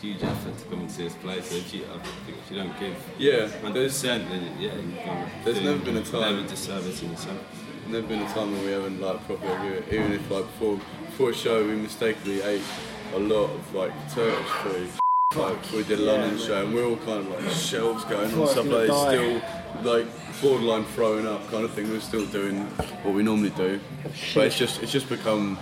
huge 0.00 0.22
effort 0.22 0.56
to 0.58 0.64
come 0.66 0.80
and 0.80 0.90
see 0.90 1.06
us 1.06 1.14
play. 1.14 1.40
So 1.40 1.56
if 1.56 1.72
you, 1.74 1.84
I 1.84 1.98
think 1.98 2.38
if 2.44 2.50
you 2.50 2.56
don't 2.58 2.78
give 2.78 2.96
Yeah, 3.18 3.42
100 3.48 3.74
there's 3.74 3.92
percent, 3.92 4.28
then 4.30 4.42
yeah, 4.58 4.74
you 4.74 4.96
can 5.04 5.30
There's 5.44 5.58
do 5.58 5.64
never 5.64 5.78
been 5.78 5.96
a 5.96 6.02
time- 6.02 6.36
never 6.36 6.48
disservice 6.48 7.02
in 7.02 7.10
yourself. 7.10 7.38
never 7.88 8.06
been 8.06 8.20
a 8.22 8.28
time 8.28 8.52
when 8.52 8.64
we 8.64 8.70
haven't 8.72 9.00
like 9.00 9.24
properly. 9.26 9.82
Even 9.90 10.12
if 10.12 10.30
like 10.30 10.44
before 10.46 10.78
before 11.06 11.30
a 11.30 11.34
show 11.34 11.64
we 11.66 11.74
mistakenly 11.74 12.40
ate 12.42 12.62
a 13.14 13.18
lot 13.18 13.50
of 13.50 13.74
like 13.74 13.92
Turkish 14.14 14.46
food. 14.62 14.90
Like 15.36 15.70
we 15.70 15.84
did 15.84 16.00
a 16.00 16.02
London 16.02 16.36
show 16.36 16.64
and 16.64 16.74
we're 16.74 16.84
all 16.84 16.96
kind 16.96 17.20
of 17.20 17.28
like 17.28 17.48
shelves 17.52 18.02
going 18.06 18.24
on 18.34 18.48
Fucking 18.48 18.66
stuff 18.66 18.66
still 18.66 19.42
like 19.84 20.06
borderline 20.42 20.84
throwing 20.86 21.24
up 21.24 21.48
kind 21.52 21.64
of 21.64 21.70
thing. 21.70 21.88
We're 21.88 22.00
still 22.00 22.26
doing 22.26 22.62
what 23.04 23.14
we 23.14 23.22
normally 23.22 23.50
do, 23.50 23.78
but 24.34 24.48
it's 24.48 24.58
just 24.58 24.82
it's 24.82 24.90
just 24.90 25.08
become 25.08 25.56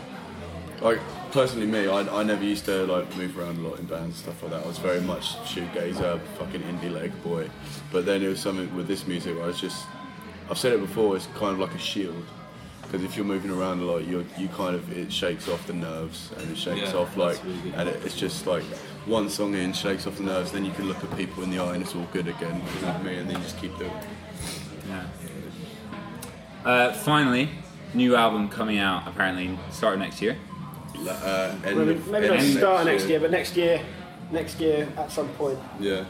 like 0.80 0.98
personally 1.32 1.66
me. 1.66 1.86
I, 1.86 2.00
I 2.00 2.22
never 2.22 2.42
used 2.42 2.64
to 2.64 2.86
like 2.86 3.14
move 3.14 3.38
around 3.38 3.58
a 3.58 3.68
lot 3.68 3.78
in 3.78 3.84
bands 3.84 4.04
and 4.04 4.14
stuff 4.14 4.42
like 4.42 4.52
that. 4.52 4.64
I 4.64 4.66
was 4.66 4.78
very 4.78 5.02
much 5.02 5.36
shoegazer, 5.40 6.18
fucking 6.38 6.62
indie 6.62 6.90
leg 6.90 7.12
boy. 7.22 7.50
But 7.92 8.06
then 8.06 8.22
it 8.22 8.28
was 8.28 8.40
something 8.40 8.74
with 8.74 8.88
this 8.88 9.06
music 9.06 9.34
where 9.34 9.44
I 9.44 9.48
was 9.48 9.60
just 9.60 9.84
I've 10.50 10.56
said 10.56 10.72
it 10.72 10.80
before. 10.80 11.14
It's 11.14 11.26
kind 11.34 11.52
of 11.52 11.58
like 11.58 11.74
a 11.74 11.78
shield. 11.78 12.24
Because 12.84 13.04
if 13.04 13.18
you're 13.18 13.26
moving 13.26 13.50
around 13.50 13.80
a 13.80 13.84
lot, 13.84 14.06
you 14.06 14.24
you 14.38 14.48
kind 14.48 14.74
of 14.74 14.96
it 14.96 15.12
shakes 15.12 15.46
off 15.46 15.66
the 15.66 15.74
nerves 15.74 16.30
and 16.38 16.50
it 16.50 16.56
shakes 16.56 16.90
Yeah, 16.90 17.00
off 17.00 17.18
like, 17.18 17.38
really 17.44 17.74
and 17.76 17.86
it, 17.86 18.02
it's 18.02 18.16
just 18.16 18.46
like 18.46 18.64
one 19.08 19.28
song 19.30 19.54
in 19.54 19.72
shakes 19.72 20.06
off 20.06 20.16
the 20.18 20.22
nerves. 20.22 20.52
Then 20.52 20.64
you 20.64 20.72
can 20.72 20.86
look 20.86 21.02
at 21.02 21.16
people 21.16 21.42
in 21.42 21.50
the 21.50 21.58
eye 21.58 21.74
and 21.74 21.82
it's 21.82 21.94
all 21.94 22.06
good 22.12 22.28
again 22.28 22.62
with 22.62 23.04
me, 23.04 23.16
and 23.18 23.28
then 23.28 23.36
you 23.36 23.42
just 23.42 23.58
keep 23.58 23.76
doing. 23.78 23.90
it. 23.90 24.04
Yeah. 24.88 25.04
Uh, 26.64 26.92
finally, 26.92 27.48
new 27.94 28.14
album 28.16 28.48
coming 28.48 28.78
out 28.78 29.06
apparently 29.08 29.58
start 29.70 29.94
of 29.94 30.00
next 30.00 30.20
year. 30.20 30.36
La- 30.98 31.12
Uh, 31.12 31.54
end 31.64 31.78
Maybe, 31.78 31.90
of- 31.92 32.08
maybe 32.08 32.26
end 32.28 32.54
not 32.54 32.58
start 32.58 32.84
next 32.86 33.06
year, 33.08 33.20
but 33.20 33.30
next 33.30 33.56
year, 33.56 33.80
next 34.30 34.60
year 34.60 34.88
at 34.96 35.10
some 35.12 35.28
point. 35.30 35.58
Yeah. 35.80 36.04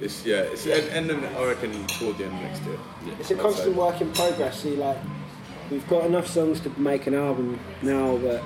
It's 0.00 0.26
yeah. 0.26 0.38
It's 0.52 0.66
end, 0.66 0.90
end 0.90 1.10
of 1.10 1.36
I 1.36 1.46
reckon 1.46 1.86
toward 1.86 2.18
the 2.18 2.24
end 2.24 2.34
of 2.34 2.42
next 2.42 2.62
year. 2.64 2.78
It's 3.20 3.30
a 3.30 3.34
I'd 3.34 3.40
constant 3.40 3.74
say. 3.74 3.80
work 3.80 4.00
in 4.00 4.12
progress. 4.12 4.60
See, 4.62 4.74
like 4.76 4.98
we've 5.70 5.86
got 5.88 6.04
enough 6.04 6.26
songs 6.26 6.58
to 6.60 6.70
make 6.80 7.06
an 7.06 7.14
album 7.14 7.58
now 7.80 8.16
that 8.18 8.42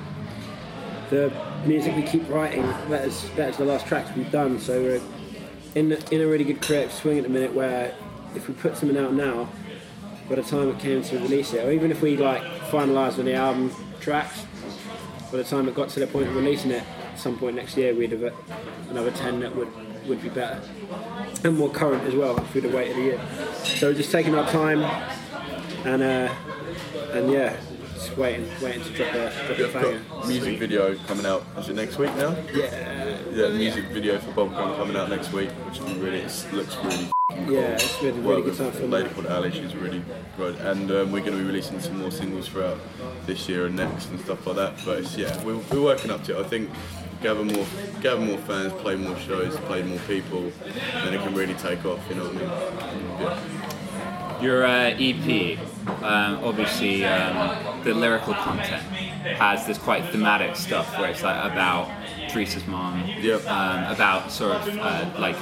the 1.11 1.33
music 1.65 1.97
we 1.97 2.03
keep 2.03 2.29
writing 2.29 2.63
betters 2.89 3.29
betters 3.31 3.57
the 3.57 3.65
last 3.65 3.87
tracks 3.87 4.15
we've 4.17 4.31
done. 4.31 4.59
So 4.61 4.81
we're 4.81 5.01
in 5.75 5.93
in 6.11 6.21
a 6.21 6.27
really 6.27 6.45
good 6.45 6.63
creative 6.63 6.93
swing 6.93 7.19
at 7.19 7.25
the 7.25 7.31
minute 7.31 7.55
where 7.55 7.95
if 8.35 8.49
we 8.49 8.55
put 8.55 8.77
something 8.77 8.99
out 8.99 9.15
now, 9.15 9.49
by 10.29 10.37
the 10.37 10.43
time 10.43 10.69
it 10.69 10.79
came 10.79 11.03
to 11.03 11.19
release 11.19 11.53
it, 11.53 11.65
or 11.65 11.73
even 11.73 11.91
if 11.91 12.03
we 12.03 12.17
like 12.17 12.43
finalised 12.71 13.19
on 13.19 13.25
the 13.25 13.35
album 13.35 13.73
tracks, 14.01 14.45
by 15.31 15.39
the 15.39 15.45
time 15.45 15.69
it 15.69 15.75
got 15.75 15.89
to 15.91 16.01
the 16.01 16.07
point 16.07 16.29
of 16.29 16.37
releasing 16.37 16.71
it, 16.71 16.85
at 17.13 17.19
some 17.19 17.39
point 17.39 17.57
next 17.57 17.77
year 17.77 17.95
we'd 17.95 18.13
have 18.13 18.25
uh, 18.25 18.31
another 18.91 19.11
ten 19.13 19.41
that 19.41 19.55
would 19.55 19.69
would 20.07 20.23
be 20.23 20.31
better 20.31 20.59
and 21.45 21.59
more 21.59 21.71
current 21.71 22.03
as 22.05 22.15
well 22.15 22.37
if 22.39 22.55
we'd 22.55 22.65
have 22.65 22.73
waited 22.73 22.97
a 22.97 23.01
year. 23.01 23.21
So 23.63 23.93
just 23.93 24.11
taking 24.11 24.35
our 24.35 24.49
time 24.51 24.83
and 25.85 26.03
uh, 26.03 26.35
and 27.13 27.31
yeah, 27.31 27.57
just 27.99 28.17
waiting, 28.17 28.49
waiting 28.63 28.83
to 28.85 28.91
drop 28.91 29.15
a 29.15 29.55
drop 29.57 29.71
a 29.71 29.73
banger. 29.73 30.01
got 30.09 30.29
music 30.29 30.59
video 30.59 30.95
coming 31.07 31.27
out. 31.27 31.45
Is 31.59 31.69
it 31.69 31.75
next 31.75 31.99
week 31.99 32.15
now? 32.17 32.37
Yeah, 32.55 33.19
Yeah, 33.33 33.49
music 33.49 33.87
video 33.87 34.19
for 34.19 34.31
Bob 34.33 34.53
Bubblegum 34.53 34.77
coming 34.77 34.97
out 34.97 35.11
next 35.11 35.33
week, 35.33 35.51
which 35.51 35.81
will 35.81 35.89
be 35.95 36.01
really 36.01 36.19
it 36.21 36.47
looks 36.53 36.77
really. 36.77 37.09
Cool. 37.31 37.53
yeah, 37.53 37.61
it's 37.73 37.99
been 38.01 38.19
a 38.19 38.21
Well, 38.21 38.39
really 38.39 38.43
good 38.51 38.57
time 38.57 38.67
with 38.67 38.77
for 38.77 38.85
a 38.85 38.87
lady 38.87 39.09
called 39.11 39.27
Ali, 39.27 39.51
she's 39.51 39.75
really 39.75 40.03
good, 40.37 40.57
and 40.61 40.91
um, 40.91 41.13
we're 41.13 41.21
going 41.21 41.33
to 41.33 41.39
be 41.39 41.45
releasing 41.45 41.79
some 41.81 41.99
more 41.99 42.11
singles 42.11 42.49
throughout 42.49 42.79
this 43.27 43.49
year 43.49 43.67
and 43.67 43.77
next 43.77 44.09
and 44.11 44.21
stuff 44.21 44.47
like 44.47 44.57
that. 44.57 44.75
But 44.85 45.01
it's, 45.01 45.17
yeah, 45.17 45.43
we're, 45.45 45.57
we're 45.71 45.83
working 45.83 46.11
up 46.11 46.23
to 46.25 46.39
it. 46.39 46.45
I 46.45 46.49
think 46.49 46.71
gather 47.21 47.45
more, 47.45 47.67
gather 48.01 48.21
more 48.21 48.39
fans, 48.39 48.73
play 48.75 48.97
more 48.97 49.17
shows, 49.19 49.57
play 49.67 49.83
more 49.83 49.99
people, 50.01 50.53
then 50.95 51.15
it 51.15 51.21
can 51.23 51.35
really 51.35 51.55
take 51.55 51.85
off. 51.85 52.01
You 52.09 52.15
know 52.17 52.25
what 52.29 52.37
I 52.37 52.39
mean? 52.39 53.21
Yeah. 53.21 54.43
Your 54.43 54.65
uh, 54.65 54.95
EP, 54.99 55.59
um, 56.03 56.45
obviously, 56.45 57.05
um, 57.05 57.83
the 57.85 57.95
lyrical 57.95 58.35
content 58.35 58.83
has 59.37 59.67
this 59.67 59.79
quite 59.79 60.05
thematic 60.11 60.57
stuff 60.57 60.97
where 60.99 61.11
it's 61.11 61.23
like 61.23 61.51
about 61.53 61.89
Teresa's 62.31 62.67
mom, 62.67 63.05
Yep. 63.21 63.47
um, 63.47 63.85
about 63.93 64.31
sort 64.31 64.53
of 64.53 64.79
uh, 64.79 65.11
like 65.19 65.37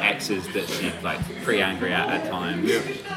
exes 0.00 0.46
that 0.52 0.68
she's 0.68 0.92
like 1.02 1.18
pretty 1.42 1.60
angry 1.60 1.92
at 1.92 2.08
at 2.08 2.30
times. 2.30 2.70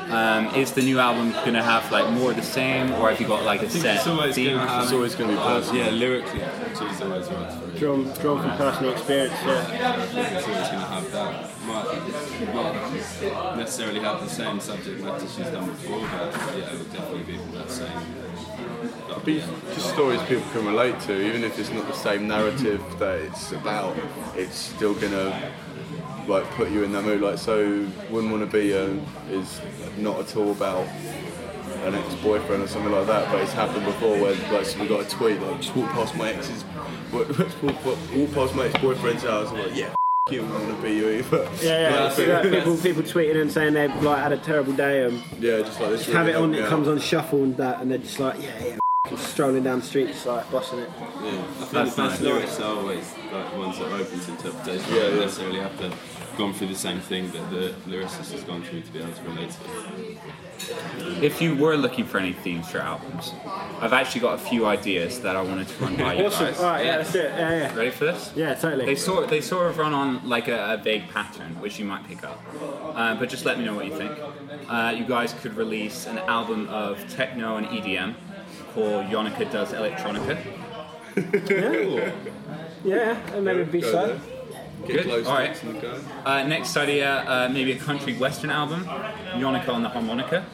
Um, 0.10 0.48
is 0.56 0.72
the 0.72 0.82
new 0.82 1.00
album 1.00 1.32
gonna 1.46 1.64
have 1.64 1.92
like 1.92 2.10
more 2.12 2.32
of 2.32 2.38
the 2.38 2.44
same, 2.44 2.92
or 2.94 3.10
have 3.10 3.22
you 3.22 3.28
got 3.28 3.44
like 3.44 3.62
a 3.62 3.70
set 3.70 3.98
it's 3.98 4.08
always 4.08 4.36
theme? 4.36 4.56
going 4.56 4.60
to 4.60 4.68
have. 4.68 4.84
It's 4.84 4.92
always 4.94 5.16
gonna 5.16 5.34
be 5.34 5.38
uh, 5.40 5.60
personal. 5.60 5.86
yeah, 5.86 5.92
lyrically, 5.92 6.42
she's 6.70 7.02
always 7.02 7.28
right. 7.30 7.52
for 7.54 7.70
it. 7.70 7.80
Drawn, 7.80 8.04
drawn 8.22 8.42
from 8.42 8.58
personal 8.58 8.92
experience. 8.94 9.34
Yeah. 9.44 9.96
I 9.98 10.06
think 10.06 10.32
it's 10.32 10.48
always 10.48 10.68
going 10.68 10.80
to 10.80 10.86
have 10.88 11.12
that. 11.12 11.50
Not 12.54 13.58
necessarily 13.58 14.00
have 14.00 14.22
the 14.22 14.30
same 14.30 14.60
subject 14.60 15.02
matter 15.02 15.28
she's 15.28 15.46
done 15.48 15.70
before, 15.70 16.00
but 16.00 16.58
yeah, 16.58 16.74
it 16.74 16.78
would 16.78 16.94
definitely 16.94 17.24
be 17.24 17.38
from 17.38 17.52
that 17.54 17.70
same. 17.70 19.24
Be 19.24 19.40
just 19.74 19.90
stories 19.90 20.22
people 20.24 20.44
can 20.52 20.66
relate 20.66 21.00
to, 21.02 21.26
even 21.26 21.44
if 21.44 21.58
it's 21.58 21.70
not 21.70 21.88
the 21.88 21.94
same 21.94 22.28
narrative 22.28 22.84
that 23.00 23.20
it's 23.20 23.52
about. 23.54 23.96
It's 24.36 24.58
still 24.58 24.94
gonna 24.94 25.52
like 26.28 26.44
put 26.52 26.72
you 26.72 26.84
in 26.84 26.92
that 26.92 27.04
mood. 27.04 27.22
Like 27.22 27.38
so, 27.38 27.88
wouldn't 28.10 28.32
want 28.32 28.50
to 28.50 28.58
be 28.58 28.76
um, 28.78 29.06
is 29.30 29.62
not 29.98 30.20
at 30.20 30.36
all 30.36 30.52
about 30.52 30.88
an 31.86 31.96
ex-boyfriend 31.96 32.64
or 32.64 32.68
something 32.68 32.92
like 32.92 33.08
that. 33.08 33.32
But 33.32 33.42
it's 33.42 33.54
happened 33.54 33.86
before 33.86 34.18
where 34.20 34.36
like 34.52 34.66
so 34.66 34.82
we 34.82 34.88
got 34.88 35.06
a 35.06 35.10
tweet 35.10 35.42
like 35.42 35.62
just 35.62 35.76
walk 35.76 35.90
past 35.92 36.16
my 36.16 36.32
ex's, 36.32 36.66
walk, 37.14 37.64
walk, 37.64 37.86
walk 37.86 38.34
past 38.34 38.56
my 38.56 38.66
ex-boyfriend's 38.68 39.24
house. 39.24 39.50
I'm 39.50 39.60
like 39.60 39.76
yeah. 39.76 39.94
F- 40.28 40.34
You 40.34 40.46
I 40.46 40.50
want 40.52 40.76
to 40.76 40.82
be 40.82 40.94
you 40.94 41.10
either. 41.10 41.50
Yeah, 41.62 41.90
yeah. 41.90 41.90
Like, 41.90 42.12
I 42.12 42.14
see 42.16 42.26
that. 42.26 42.44
people, 42.44 42.78
people 42.78 43.04
tweeting 43.04 43.42
and 43.42 43.52
saying 43.52 43.74
they've 43.74 43.94
like 44.04 44.22
had 44.24 44.32
a 44.32 44.38
terrible 44.38 44.74
day 44.74 45.06
and 45.06 45.22
yeah, 45.40 45.60
just 45.60 45.80
like 45.80 45.90
this. 45.92 46.06
have 46.08 46.26
really 46.28 46.38
it 46.38 46.42
on. 46.42 46.56
It 46.56 46.64
out. 46.64 46.70
comes 46.70 46.88
on 46.88 47.00
shuffle 47.00 47.44
and 47.44 47.58
that, 47.58 47.82
and 47.82 47.92
they're 47.92 47.98
just 47.98 48.20
like, 48.20 48.42
yeah, 48.42 48.58
yeah. 48.64 48.78
f***ing 49.06 49.18
Strolling 49.18 49.64
down 49.64 49.80
the 49.82 49.86
street, 49.86 50.08
just 50.08 50.26
like 50.26 50.50
bossing 50.50 50.80
it. 50.80 50.90
Yeah, 50.98 51.06
I 51.06 51.12
think 51.12 51.72
That's 51.72 51.96
the 51.96 52.04
nice. 52.04 52.12
best 52.12 52.22
lyrics 52.22 52.60
are 52.62 52.76
always 52.78 53.14
like 53.34 53.58
ones 53.58 53.78
that 53.80 53.92
are 53.92 53.96
open 53.96 54.20
to 54.20 54.32
interpretation. 54.32 54.94
Yeah, 54.94 55.02
don't 55.02 55.14
yeah. 55.16 55.20
necessarily 55.20 55.60
have 55.60 55.78
to 55.80 55.90
have 55.90 56.23
gone 56.38 56.54
through 56.54 56.68
the 56.68 56.76
same 56.76 57.00
thing 57.00 57.32
that 57.32 57.50
the 57.52 57.74
lyricist 57.88 58.32
has 58.32 58.44
gone 58.44 58.64
through 58.64 58.82
to 58.82 58.92
be 58.92 59.00
able 59.00 59.14
to 59.14 59.24
relate 59.24 59.52
to 59.52 60.12
it. 60.12 60.18
If 61.24 61.42
you 61.42 61.56
were 61.56 61.76
looking 61.76 62.06
for 62.06 62.18
any 62.20 62.34
themes 62.34 62.70
for 62.70 62.80
albums, 62.80 63.34
I've 63.82 63.92
actually 63.94 64.22
got 64.22 64.36
a 64.36 64.38
few 64.38 64.66
ideas 64.66 65.20
that 65.22 65.36
I 65.36 65.42
wanted 65.42 65.68
to 65.68 65.84
run 65.84 65.96
by 65.98 66.14
you 66.14 66.26
Awesome. 66.26 66.46
guys. 66.48 66.60
All 66.60 66.66
right, 66.72 66.86
yeah, 66.86 66.98
let's 66.98 67.12
do 67.12 67.20
it. 67.20 67.32
Yeah, 67.38 67.50
yeah. 67.50 67.76
Ready 67.76 67.92
for 67.92 68.06
this? 68.06 68.32
Yeah, 68.36 68.54
totally. 68.54 68.86
They 68.86 68.96
sort 68.96 69.28
they 69.30 69.42
sort 69.42 69.68
of 69.68 69.78
run 69.78 69.94
on 69.94 70.28
like 70.28 70.48
a, 70.48 70.74
a 70.74 70.78
vague 70.78 71.10
pattern, 71.10 71.60
which 71.60 71.80
you 71.80 71.86
might 71.86 72.06
pick 72.08 72.24
up. 72.24 72.42
Uh, 72.96 73.16
but 73.16 73.30
just 73.30 73.46
let 73.46 73.58
me 73.60 73.66
know 73.66 73.76
what 73.76 73.86
you 73.86 73.96
think. 73.98 74.18
Uh, 74.70 74.94
you 74.98 75.04
guys 75.06 75.34
could 75.34 75.56
release 75.58 76.06
an 76.08 76.18
album 76.20 76.68
of 76.70 76.98
techno 77.10 77.58
and 77.58 77.68
EDM 77.68 78.16
called 78.74 79.08
Yonaka 79.08 79.52
Does 79.52 79.74
Electronica. 79.74 80.38
Yeah, 81.50 82.12
yeah, 82.84 83.40
maybe 83.40 83.64
be 83.66 83.82
Go 83.82 83.92
so. 83.92 84.20
There. 84.80 84.88
Get 84.88 84.96
Good, 84.98 85.06
close 85.06 85.28
all 85.28 85.34
right. 85.36 85.46
next 85.50 85.64
and. 85.64 86.04
Uh, 86.26 86.44
next 86.44 86.76
idea, 86.78 87.10
uh, 87.28 87.50
maybe 87.52 87.72
a 87.72 87.78
country 87.78 88.18
western 88.18 88.50
album, 88.50 88.84
Yonaka 89.36 89.70
on 89.70 89.84
the 89.84 89.90
harmonica. 89.90 90.46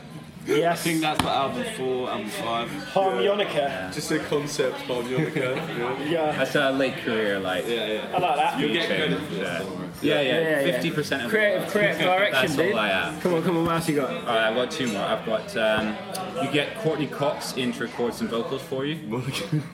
Yes. 0.46 0.80
I 0.80 0.84
think 0.84 1.02
that's 1.02 1.24
what 1.24 1.34
album 1.34 1.64
four, 1.78 2.10
album 2.10 2.30
five. 2.30 2.70
Harmonica. 2.86 3.92
Just 3.94 4.12
a 4.12 4.20
concept 4.20 4.78
harmonica. 4.82 5.56
yeah. 5.78 6.04
Yeah. 6.10 6.32
That's 6.32 6.56
a 6.56 6.72
late 6.72 6.98
career 6.98 7.40
like. 7.40 7.68
Yeah, 7.68 7.86
yeah. 7.88 8.16
I 8.16 8.18
like 8.20 8.36
that. 8.38 8.60
You 8.60 8.68
get 8.70 8.84
feature. 8.88 8.96
credit 8.96 9.20
for 9.28 9.34
Yeah. 9.36 9.44
that. 9.44 9.66
Don't. 10.01 10.10
Yeah, 10.10 10.22
yeah, 10.22 10.39
Yeah, 10.41 10.50
yeah. 10.65 10.72
fifty 10.72 10.91
percent 10.91 11.24
of 11.24 11.29
Creative, 11.29 11.70
creative 11.70 12.01
direction, 12.01 12.32
That's 12.34 12.56
dude. 12.56 12.72
all 12.74 12.79
I 12.79 12.88
have. 12.89 13.22
Come 13.22 13.34
on, 13.36 13.44
come 13.44 13.58
on, 13.58 13.65
what 13.65 13.75
else 13.75 13.89
you 13.89 13.96
got? 13.96 14.10
All 14.12 14.24
right, 14.25 14.48
I've 14.50 14.56
got 14.56 14.72
two 14.72 14.88
more. 14.91 15.01
I've 15.03 15.25
got 15.25 15.58
um, 15.58 15.96
you 16.44 16.51
get 16.51 16.77
Courteney 16.79 17.08
Cox 17.08 17.53
in 17.58 17.72
to 17.74 17.82
record 17.82 18.13
some 18.13 18.27
vocals 18.27 18.62
for 18.62 18.86
you. 18.86 18.98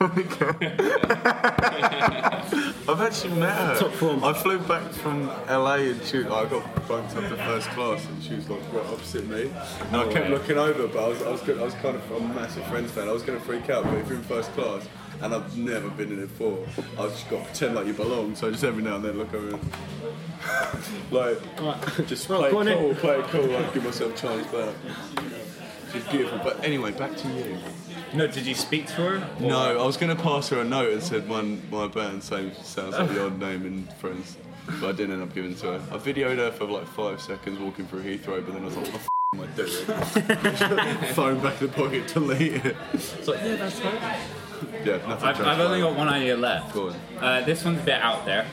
I've 2.88 3.00
actually 3.00 3.34
met 3.34 3.52
her. 3.56 3.76
Top 3.78 3.92
form. 3.92 4.22
I 4.24 4.32
flew 4.32 4.58
back 4.60 4.82
from 4.92 5.26
LA 5.48 5.74
and 5.76 6.02
she, 6.04 6.18
I 6.20 6.44
got 6.46 6.88
bumped 6.88 7.16
up 7.16 7.28
to 7.28 7.36
first 7.36 7.68
class 7.70 8.04
and 8.06 8.22
she 8.22 8.34
was 8.34 8.48
like 8.48 8.60
right 8.72 8.86
opposite 8.86 9.26
me. 9.28 9.50
And 9.88 9.96
I 9.96 10.04
kept 10.12 10.26
way. 10.26 10.30
looking 10.30 10.58
over, 10.58 10.86
but 10.86 11.04
I 11.04 11.08
was, 11.08 11.22
I 11.22 11.30
was, 11.30 11.42
I 11.48 11.62
was 11.62 11.74
kind 11.74 11.96
of 11.96 12.12
I'm 12.12 12.30
a 12.30 12.34
massive 12.34 12.64
Friends 12.66 12.90
fan. 12.92 13.08
I 13.08 13.12
was 13.12 13.22
going 13.22 13.38
to 13.38 13.44
freak 13.44 13.68
out, 13.70 13.84
but 13.84 13.94
if 13.94 14.08
you're 14.08 14.18
in 14.18 14.24
first 14.24 14.52
class 14.52 14.86
and 15.22 15.34
I've 15.34 15.56
never 15.56 15.88
been 15.90 16.12
in 16.12 16.18
it 16.22 16.26
before, 16.38 16.58
I've 16.98 17.10
just 17.12 17.28
got 17.30 17.38
to 17.40 17.44
pretend 17.44 17.74
like 17.74 17.86
you 17.86 17.92
belong. 17.92 18.34
So 18.36 18.50
just 18.50 18.64
every 18.64 18.82
now 18.82 18.96
and 18.96 19.04
then 19.04 19.18
look 19.18 19.32
over 19.34 19.50
and 19.56 19.60
like 21.10 21.38
just 22.06 22.28
Well, 22.28 22.40
play 22.40 22.50
go 22.50 22.58
on 22.58 22.68
it 22.68 22.74
then. 22.74 22.84
cool, 22.84 22.94
play 22.96 23.18
it 23.18 23.24
cool, 23.26 23.46
like 23.46 23.74
give 23.74 23.84
myself 23.84 24.14
a 24.14 24.16
chance 24.16 24.46
back. 24.52 24.74
She's 25.92 26.04
beautiful. 26.08 26.38
But 26.42 26.62
anyway, 26.64 26.92
back 26.92 27.16
to 27.16 27.28
you. 27.28 27.56
No, 28.14 28.26
did 28.26 28.46
you 28.46 28.54
speak 28.54 28.86
to 28.88 28.92
her? 28.94 29.30
No, 29.40 29.80
I 29.82 29.84
was 29.86 29.96
going 29.96 30.14
to 30.16 30.22
pass 30.22 30.48
her 30.50 30.60
a 30.60 30.64
note 30.64 30.92
and 30.92 31.02
said 31.02 31.26
my, 31.26 31.42
my 31.70 31.86
band 31.88 32.22
same 32.22 32.52
sounds 32.54 32.96
like 32.98 33.08
the 33.10 33.26
odd 33.26 33.38
name 33.38 33.66
in 33.66 33.84
Friends, 33.98 34.36
but 34.80 34.88
I 34.88 34.92
didn't 34.92 35.12
end 35.14 35.22
up 35.22 35.34
giving 35.34 35.52
it 35.52 35.58
to 35.58 35.78
her. 35.78 35.94
I 35.94 35.98
videoed 35.98 36.36
her 36.38 36.50
for 36.52 36.64
like 36.66 36.86
five 36.86 37.20
seconds 37.20 37.58
walking 37.58 37.86
through 37.86 38.02
Heathrow, 38.02 38.44
but 38.44 38.52
then 38.54 38.62
I 38.62 38.66
was 38.66 38.76
like, 38.76 38.86
what 39.32 39.56
the 39.56 39.64
f- 39.64 39.90
am 39.90 40.30
I 40.30 40.86
doing? 40.94 40.96
Phone 41.14 41.40
back 41.40 41.60
in 41.60 41.66
the 41.66 41.72
pocket, 41.72 42.06
delete 42.08 42.64
it. 42.64 42.76
It's 42.92 43.26
like, 43.26 43.40
yeah, 43.40 43.56
that's 43.56 43.80
right. 43.80 44.18
Yeah, 44.84 44.96
nothing. 45.08 45.28
I've, 45.28 45.40
I've 45.40 45.60
only 45.60 45.80
got 45.80 45.96
one 45.96 46.08
idea 46.08 46.36
left. 46.36 46.72
Go 46.74 46.88
on. 46.90 46.94
Uh, 47.20 47.42
this 47.44 47.64
one's 47.64 47.80
a 47.80 47.84
bit 47.84 48.00
out 48.00 48.24
there, 48.24 48.46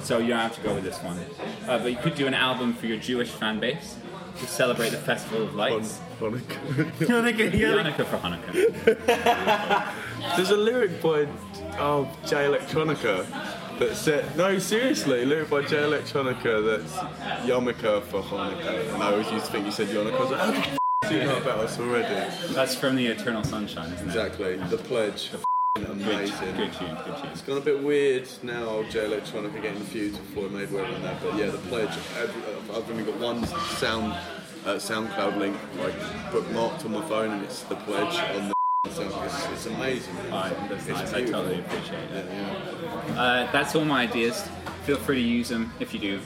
so 0.00 0.18
you 0.18 0.28
don't 0.28 0.38
have 0.38 0.54
to 0.56 0.60
go 0.62 0.74
with 0.74 0.84
this 0.84 0.98
one. 1.02 1.18
Uh, 1.66 1.78
but 1.78 1.90
you 1.90 1.96
could 1.98 2.14
do 2.14 2.26
an 2.26 2.34
album 2.34 2.74
for 2.74 2.86
your 2.86 2.98
Jewish 2.98 3.30
fan 3.30 3.58
base. 3.60 3.96
to 4.38 4.46
celebrate 4.46 4.90
the 4.90 4.96
Festival 4.98 5.42
of 5.42 5.54
Lights. 5.54 6.00
Hanukkah. 6.20 6.84
Hanukkah, 6.98 7.50
Hanukkah 7.50 8.06
for 8.06 8.18
Hanukkah. 8.18 9.92
There's 10.36 10.50
a 10.50 10.56
lyric 10.56 11.00
by 11.02 11.26
oh 11.78 12.08
Jay 12.26 12.44
Electronica 12.46 13.26
that 13.78 13.96
said 13.96 14.36
no 14.36 14.58
seriously, 14.58 15.24
lyric 15.24 15.48
by 15.50 15.62
Jay 15.62 15.76
Electronica 15.78 16.64
that's 16.66 16.92
Yarmulke 17.46 18.02
for 18.04 18.20
Hanukkah. 18.22 18.94
And 18.94 19.02
I 19.02 19.10
always 19.12 19.30
used 19.30 19.46
to 19.46 19.52
think 19.52 19.66
you 19.66 19.72
said 19.72 19.88
Yarmulke. 19.88 20.14
I 20.16 20.20
was 20.20 20.30
like, 20.30 20.40
how 20.40 20.50
the 20.50 20.58
f- 20.58 20.78
do 21.08 21.16
you 21.16 21.24
know 21.24 21.36
about 21.38 21.58
us 21.60 21.78
already? 21.78 22.52
That's 22.52 22.74
from 22.74 22.96
the 22.96 23.06
Eternal 23.06 23.42
Sunshine, 23.44 23.92
isn't 23.92 24.06
it? 24.08 24.10
Exactly. 24.10 24.56
The 24.56 24.76
pledge. 24.78 25.30
Good, 25.30 25.40
Amazing. 26.02 26.56
good 26.56 26.72
tune, 26.72 26.96
good 27.04 27.16
tune. 27.18 27.30
It's 27.32 27.42
gone 27.42 27.58
a 27.58 27.60
bit 27.60 27.82
weird 27.82 28.28
now, 28.42 28.82
Jay 28.84 29.00
Electronica 29.06 29.60
getting 29.60 29.78
the 29.78 29.84
feuds 29.84 30.18
with 30.18 30.28
Floyd 30.34 30.50
Mayweather 30.52 30.94
and 30.94 31.04
that, 31.04 31.20
but 31.22 31.36
yeah, 31.36 31.46
the 31.46 31.58
pledge. 31.58 31.90
Every, 32.16 32.42
I've 32.74 32.90
only 32.90 33.04
got 33.04 33.18
one 33.18 33.46
sound 33.76 34.12
uh, 34.66 34.74
SoundCloud 34.76 35.36
link 35.38 35.56
like 35.78 35.94
bookmarked 36.32 36.84
on 36.84 36.92
my 36.92 37.02
phone, 37.08 37.30
and 37.32 37.44
it's 37.44 37.62
the 37.64 37.76
pledge 37.76 38.14
on 38.36 38.48
the 38.84 38.90
sound. 38.90 39.12
It's, 39.24 39.46
it's 39.48 39.66
amazing. 39.66 40.14
Alright, 40.30 40.56
that's 40.68 40.86
It's 40.86 40.98
nice. 41.00 41.12
I 41.12 41.16
beautiful. 41.18 41.42
totally 41.42 41.60
appreciate 41.60 42.10
it. 42.12 42.26
Yeah. 42.30 43.20
Uh, 43.20 43.52
that's 43.52 43.74
all 43.74 43.84
my 43.84 44.02
ideas. 44.02 44.48
Feel 44.84 44.96
free 44.96 45.16
to 45.16 45.28
use 45.28 45.48
them. 45.50 45.72
If 45.80 45.92
you 45.92 46.00
do, 46.00 46.20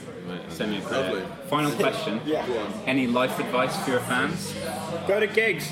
send 0.49 0.71
me 0.71 0.77
a 0.77 0.81
credit. 0.81 1.13
Lovely. 1.27 1.47
Final 1.49 1.71
question. 1.77 2.21
Yeah. 2.25 2.45
Any 2.85 3.07
life 3.07 3.37
advice 3.39 3.75
for 3.83 3.91
your 3.91 3.99
fans? 4.01 4.53
Go 5.07 5.19
to 5.19 5.27
gigs. 5.27 5.69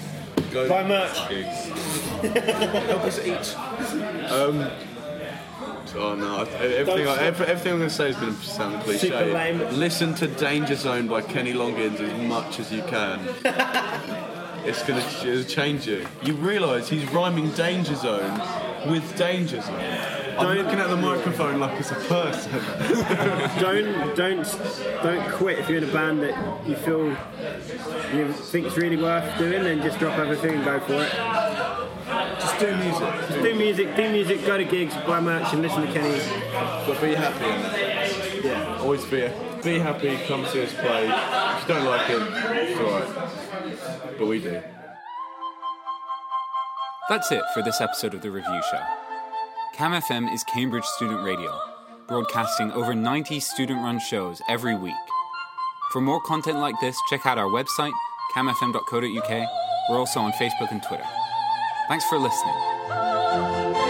Go. 0.52 0.68
Buy 0.68 0.86
merch. 0.86 1.18
Help 1.18 3.04
us 3.04 3.20
eat. 3.26 3.58
Um, 4.30 4.70
oh 5.96 6.16
no! 6.16 6.44
Everything, 6.44 7.08
I, 7.08 7.18
everything 7.20 7.74
I'm 7.74 7.80
going 7.80 7.90
to 7.90 7.90
say 7.90 8.10
is 8.10 8.18
going 8.18 8.36
to 8.36 8.42
sound 8.44 8.84
cliche. 8.84 9.08
Super 9.08 9.26
lame. 9.28 9.60
Listen 9.72 10.14
to 10.16 10.28
Danger 10.28 10.76
Zone 10.76 11.08
by 11.08 11.22
Kenny 11.22 11.54
Loggins 11.54 12.02
as 12.02 12.28
much 12.28 12.60
as 12.60 12.72
you 12.72 12.82
can. 12.84 13.20
it's 14.66 14.84
going 14.84 15.02
to 15.02 15.44
change 15.46 15.88
you. 15.88 16.06
You 16.22 16.34
realise 16.34 16.90
he's 16.90 17.10
rhyming 17.14 17.52
Danger 17.52 17.96
Zone 17.96 18.42
with 18.90 19.16
Danger 19.18 19.62
Zone. 19.62 20.21
I'm 20.42 20.56
Don't- 20.56 20.66
looking 20.66 20.80
at 20.80 20.90
the 20.90 20.98
microphone 20.98 21.60
like 21.60 21.80
it's 21.80 21.92
a 21.92 21.96
person. 21.96 22.52
don't 23.62 24.16
don't 24.16 24.60
don't 25.04 25.32
quit 25.34 25.60
if 25.60 25.70
you're 25.70 25.78
in 25.78 25.84
a 25.90 25.94
band 25.94 26.22
that 26.24 26.68
you 26.68 26.76
feel 26.76 27.10
you 28.16 28.34
think 28.34 28.66
it's 28.68 28.78
really 28.78 28.98
worth 28.98 29.38
doing. 29.38 29.64
Then 29.64 29.82
just 29.82 30.00
drop 30.00 30.18
everything 30.18 30.56
and 30.56 30.66
go 30.66 30.80
for 30.80 30.94
it. 31.04 31.12
Just 32.40 32.60
do 32.60 32.76
music. 32.78 33.14
Just 33.30 33.44
do 33.44 33.56
music, 33.56 33.96
do 33.96 34.10
music, 34.12 34.46
go 34.46 34.58
to 34.58 34.66
gigs, 34.66 34.94
buy 35.08 35.20
merch, 35.20 35.54
and 35.54 35.62
listen 35.62 35.86
to 35.86 35.94
Kenny. 35.94 36.20
But 36.88 37.00
be 37.02 37.14
happy 37.14 37.46
in 37.46 37.62
that. 37.62 38.44
Yeah. 38.44 38.78
Always 38.82 39.06
be 39.06 39.30
be 39.64 39.78
happy. 39.80 40.18
Come 40.28 40.46
see 40.48 40.64
us 40.64 40.74
play. 40.74 41.08
If 41.08 41.68
you 41.68 41.74
don't 41.76 41.86
like 41.86 42.10
it, 42.10 42.22
it's 42.70 42.80
alright. 42.80 44.18
But 44.18 44.26
we 44.28 44.40
do. 44.42 44.62
That's 47.10 47.32
it 47.32 47.44
for 47.54 47.62
this 47.62 47.80
episode 47.82 48.14
of 48.14 48.22
The 48.22 48.32
Review 48.32 48.62
Show. 48.72 49.01
Cam 49.74 49.94
FM 49.94 50.32
is 50.34 50.44
Cambridge 50.44 50.84
Student 50.84 51.24
Radio, 51.24 51.58
broadcasting 52.06 52.72
over 52.74 52.94
90 52.94 53.40
student 53.40 53.80
run 53.82 54.00
shows 54.00 54.42
every 54.50 54.76
week. 54.76 54.94
For 55.94 56.02
more 56.02 56.20
content 56.22 56.60
like 56.60 56.76
this, 56.82 56.98
check 57.10 57.26
out 57.26 57.38
our 57.38 57.48
website, 57.48 57.94
camfm.co.uk. 58.36 59.48
We're 59.90 59.98
also 59.98 60.20
on 60.20 60.34
Facebook 60.34 60.72
and 60.72 60.84
Twitter. 60.84 61.08
Thanks 61.88 62.06
for 62.06 62.18
listening. 62.20 63.81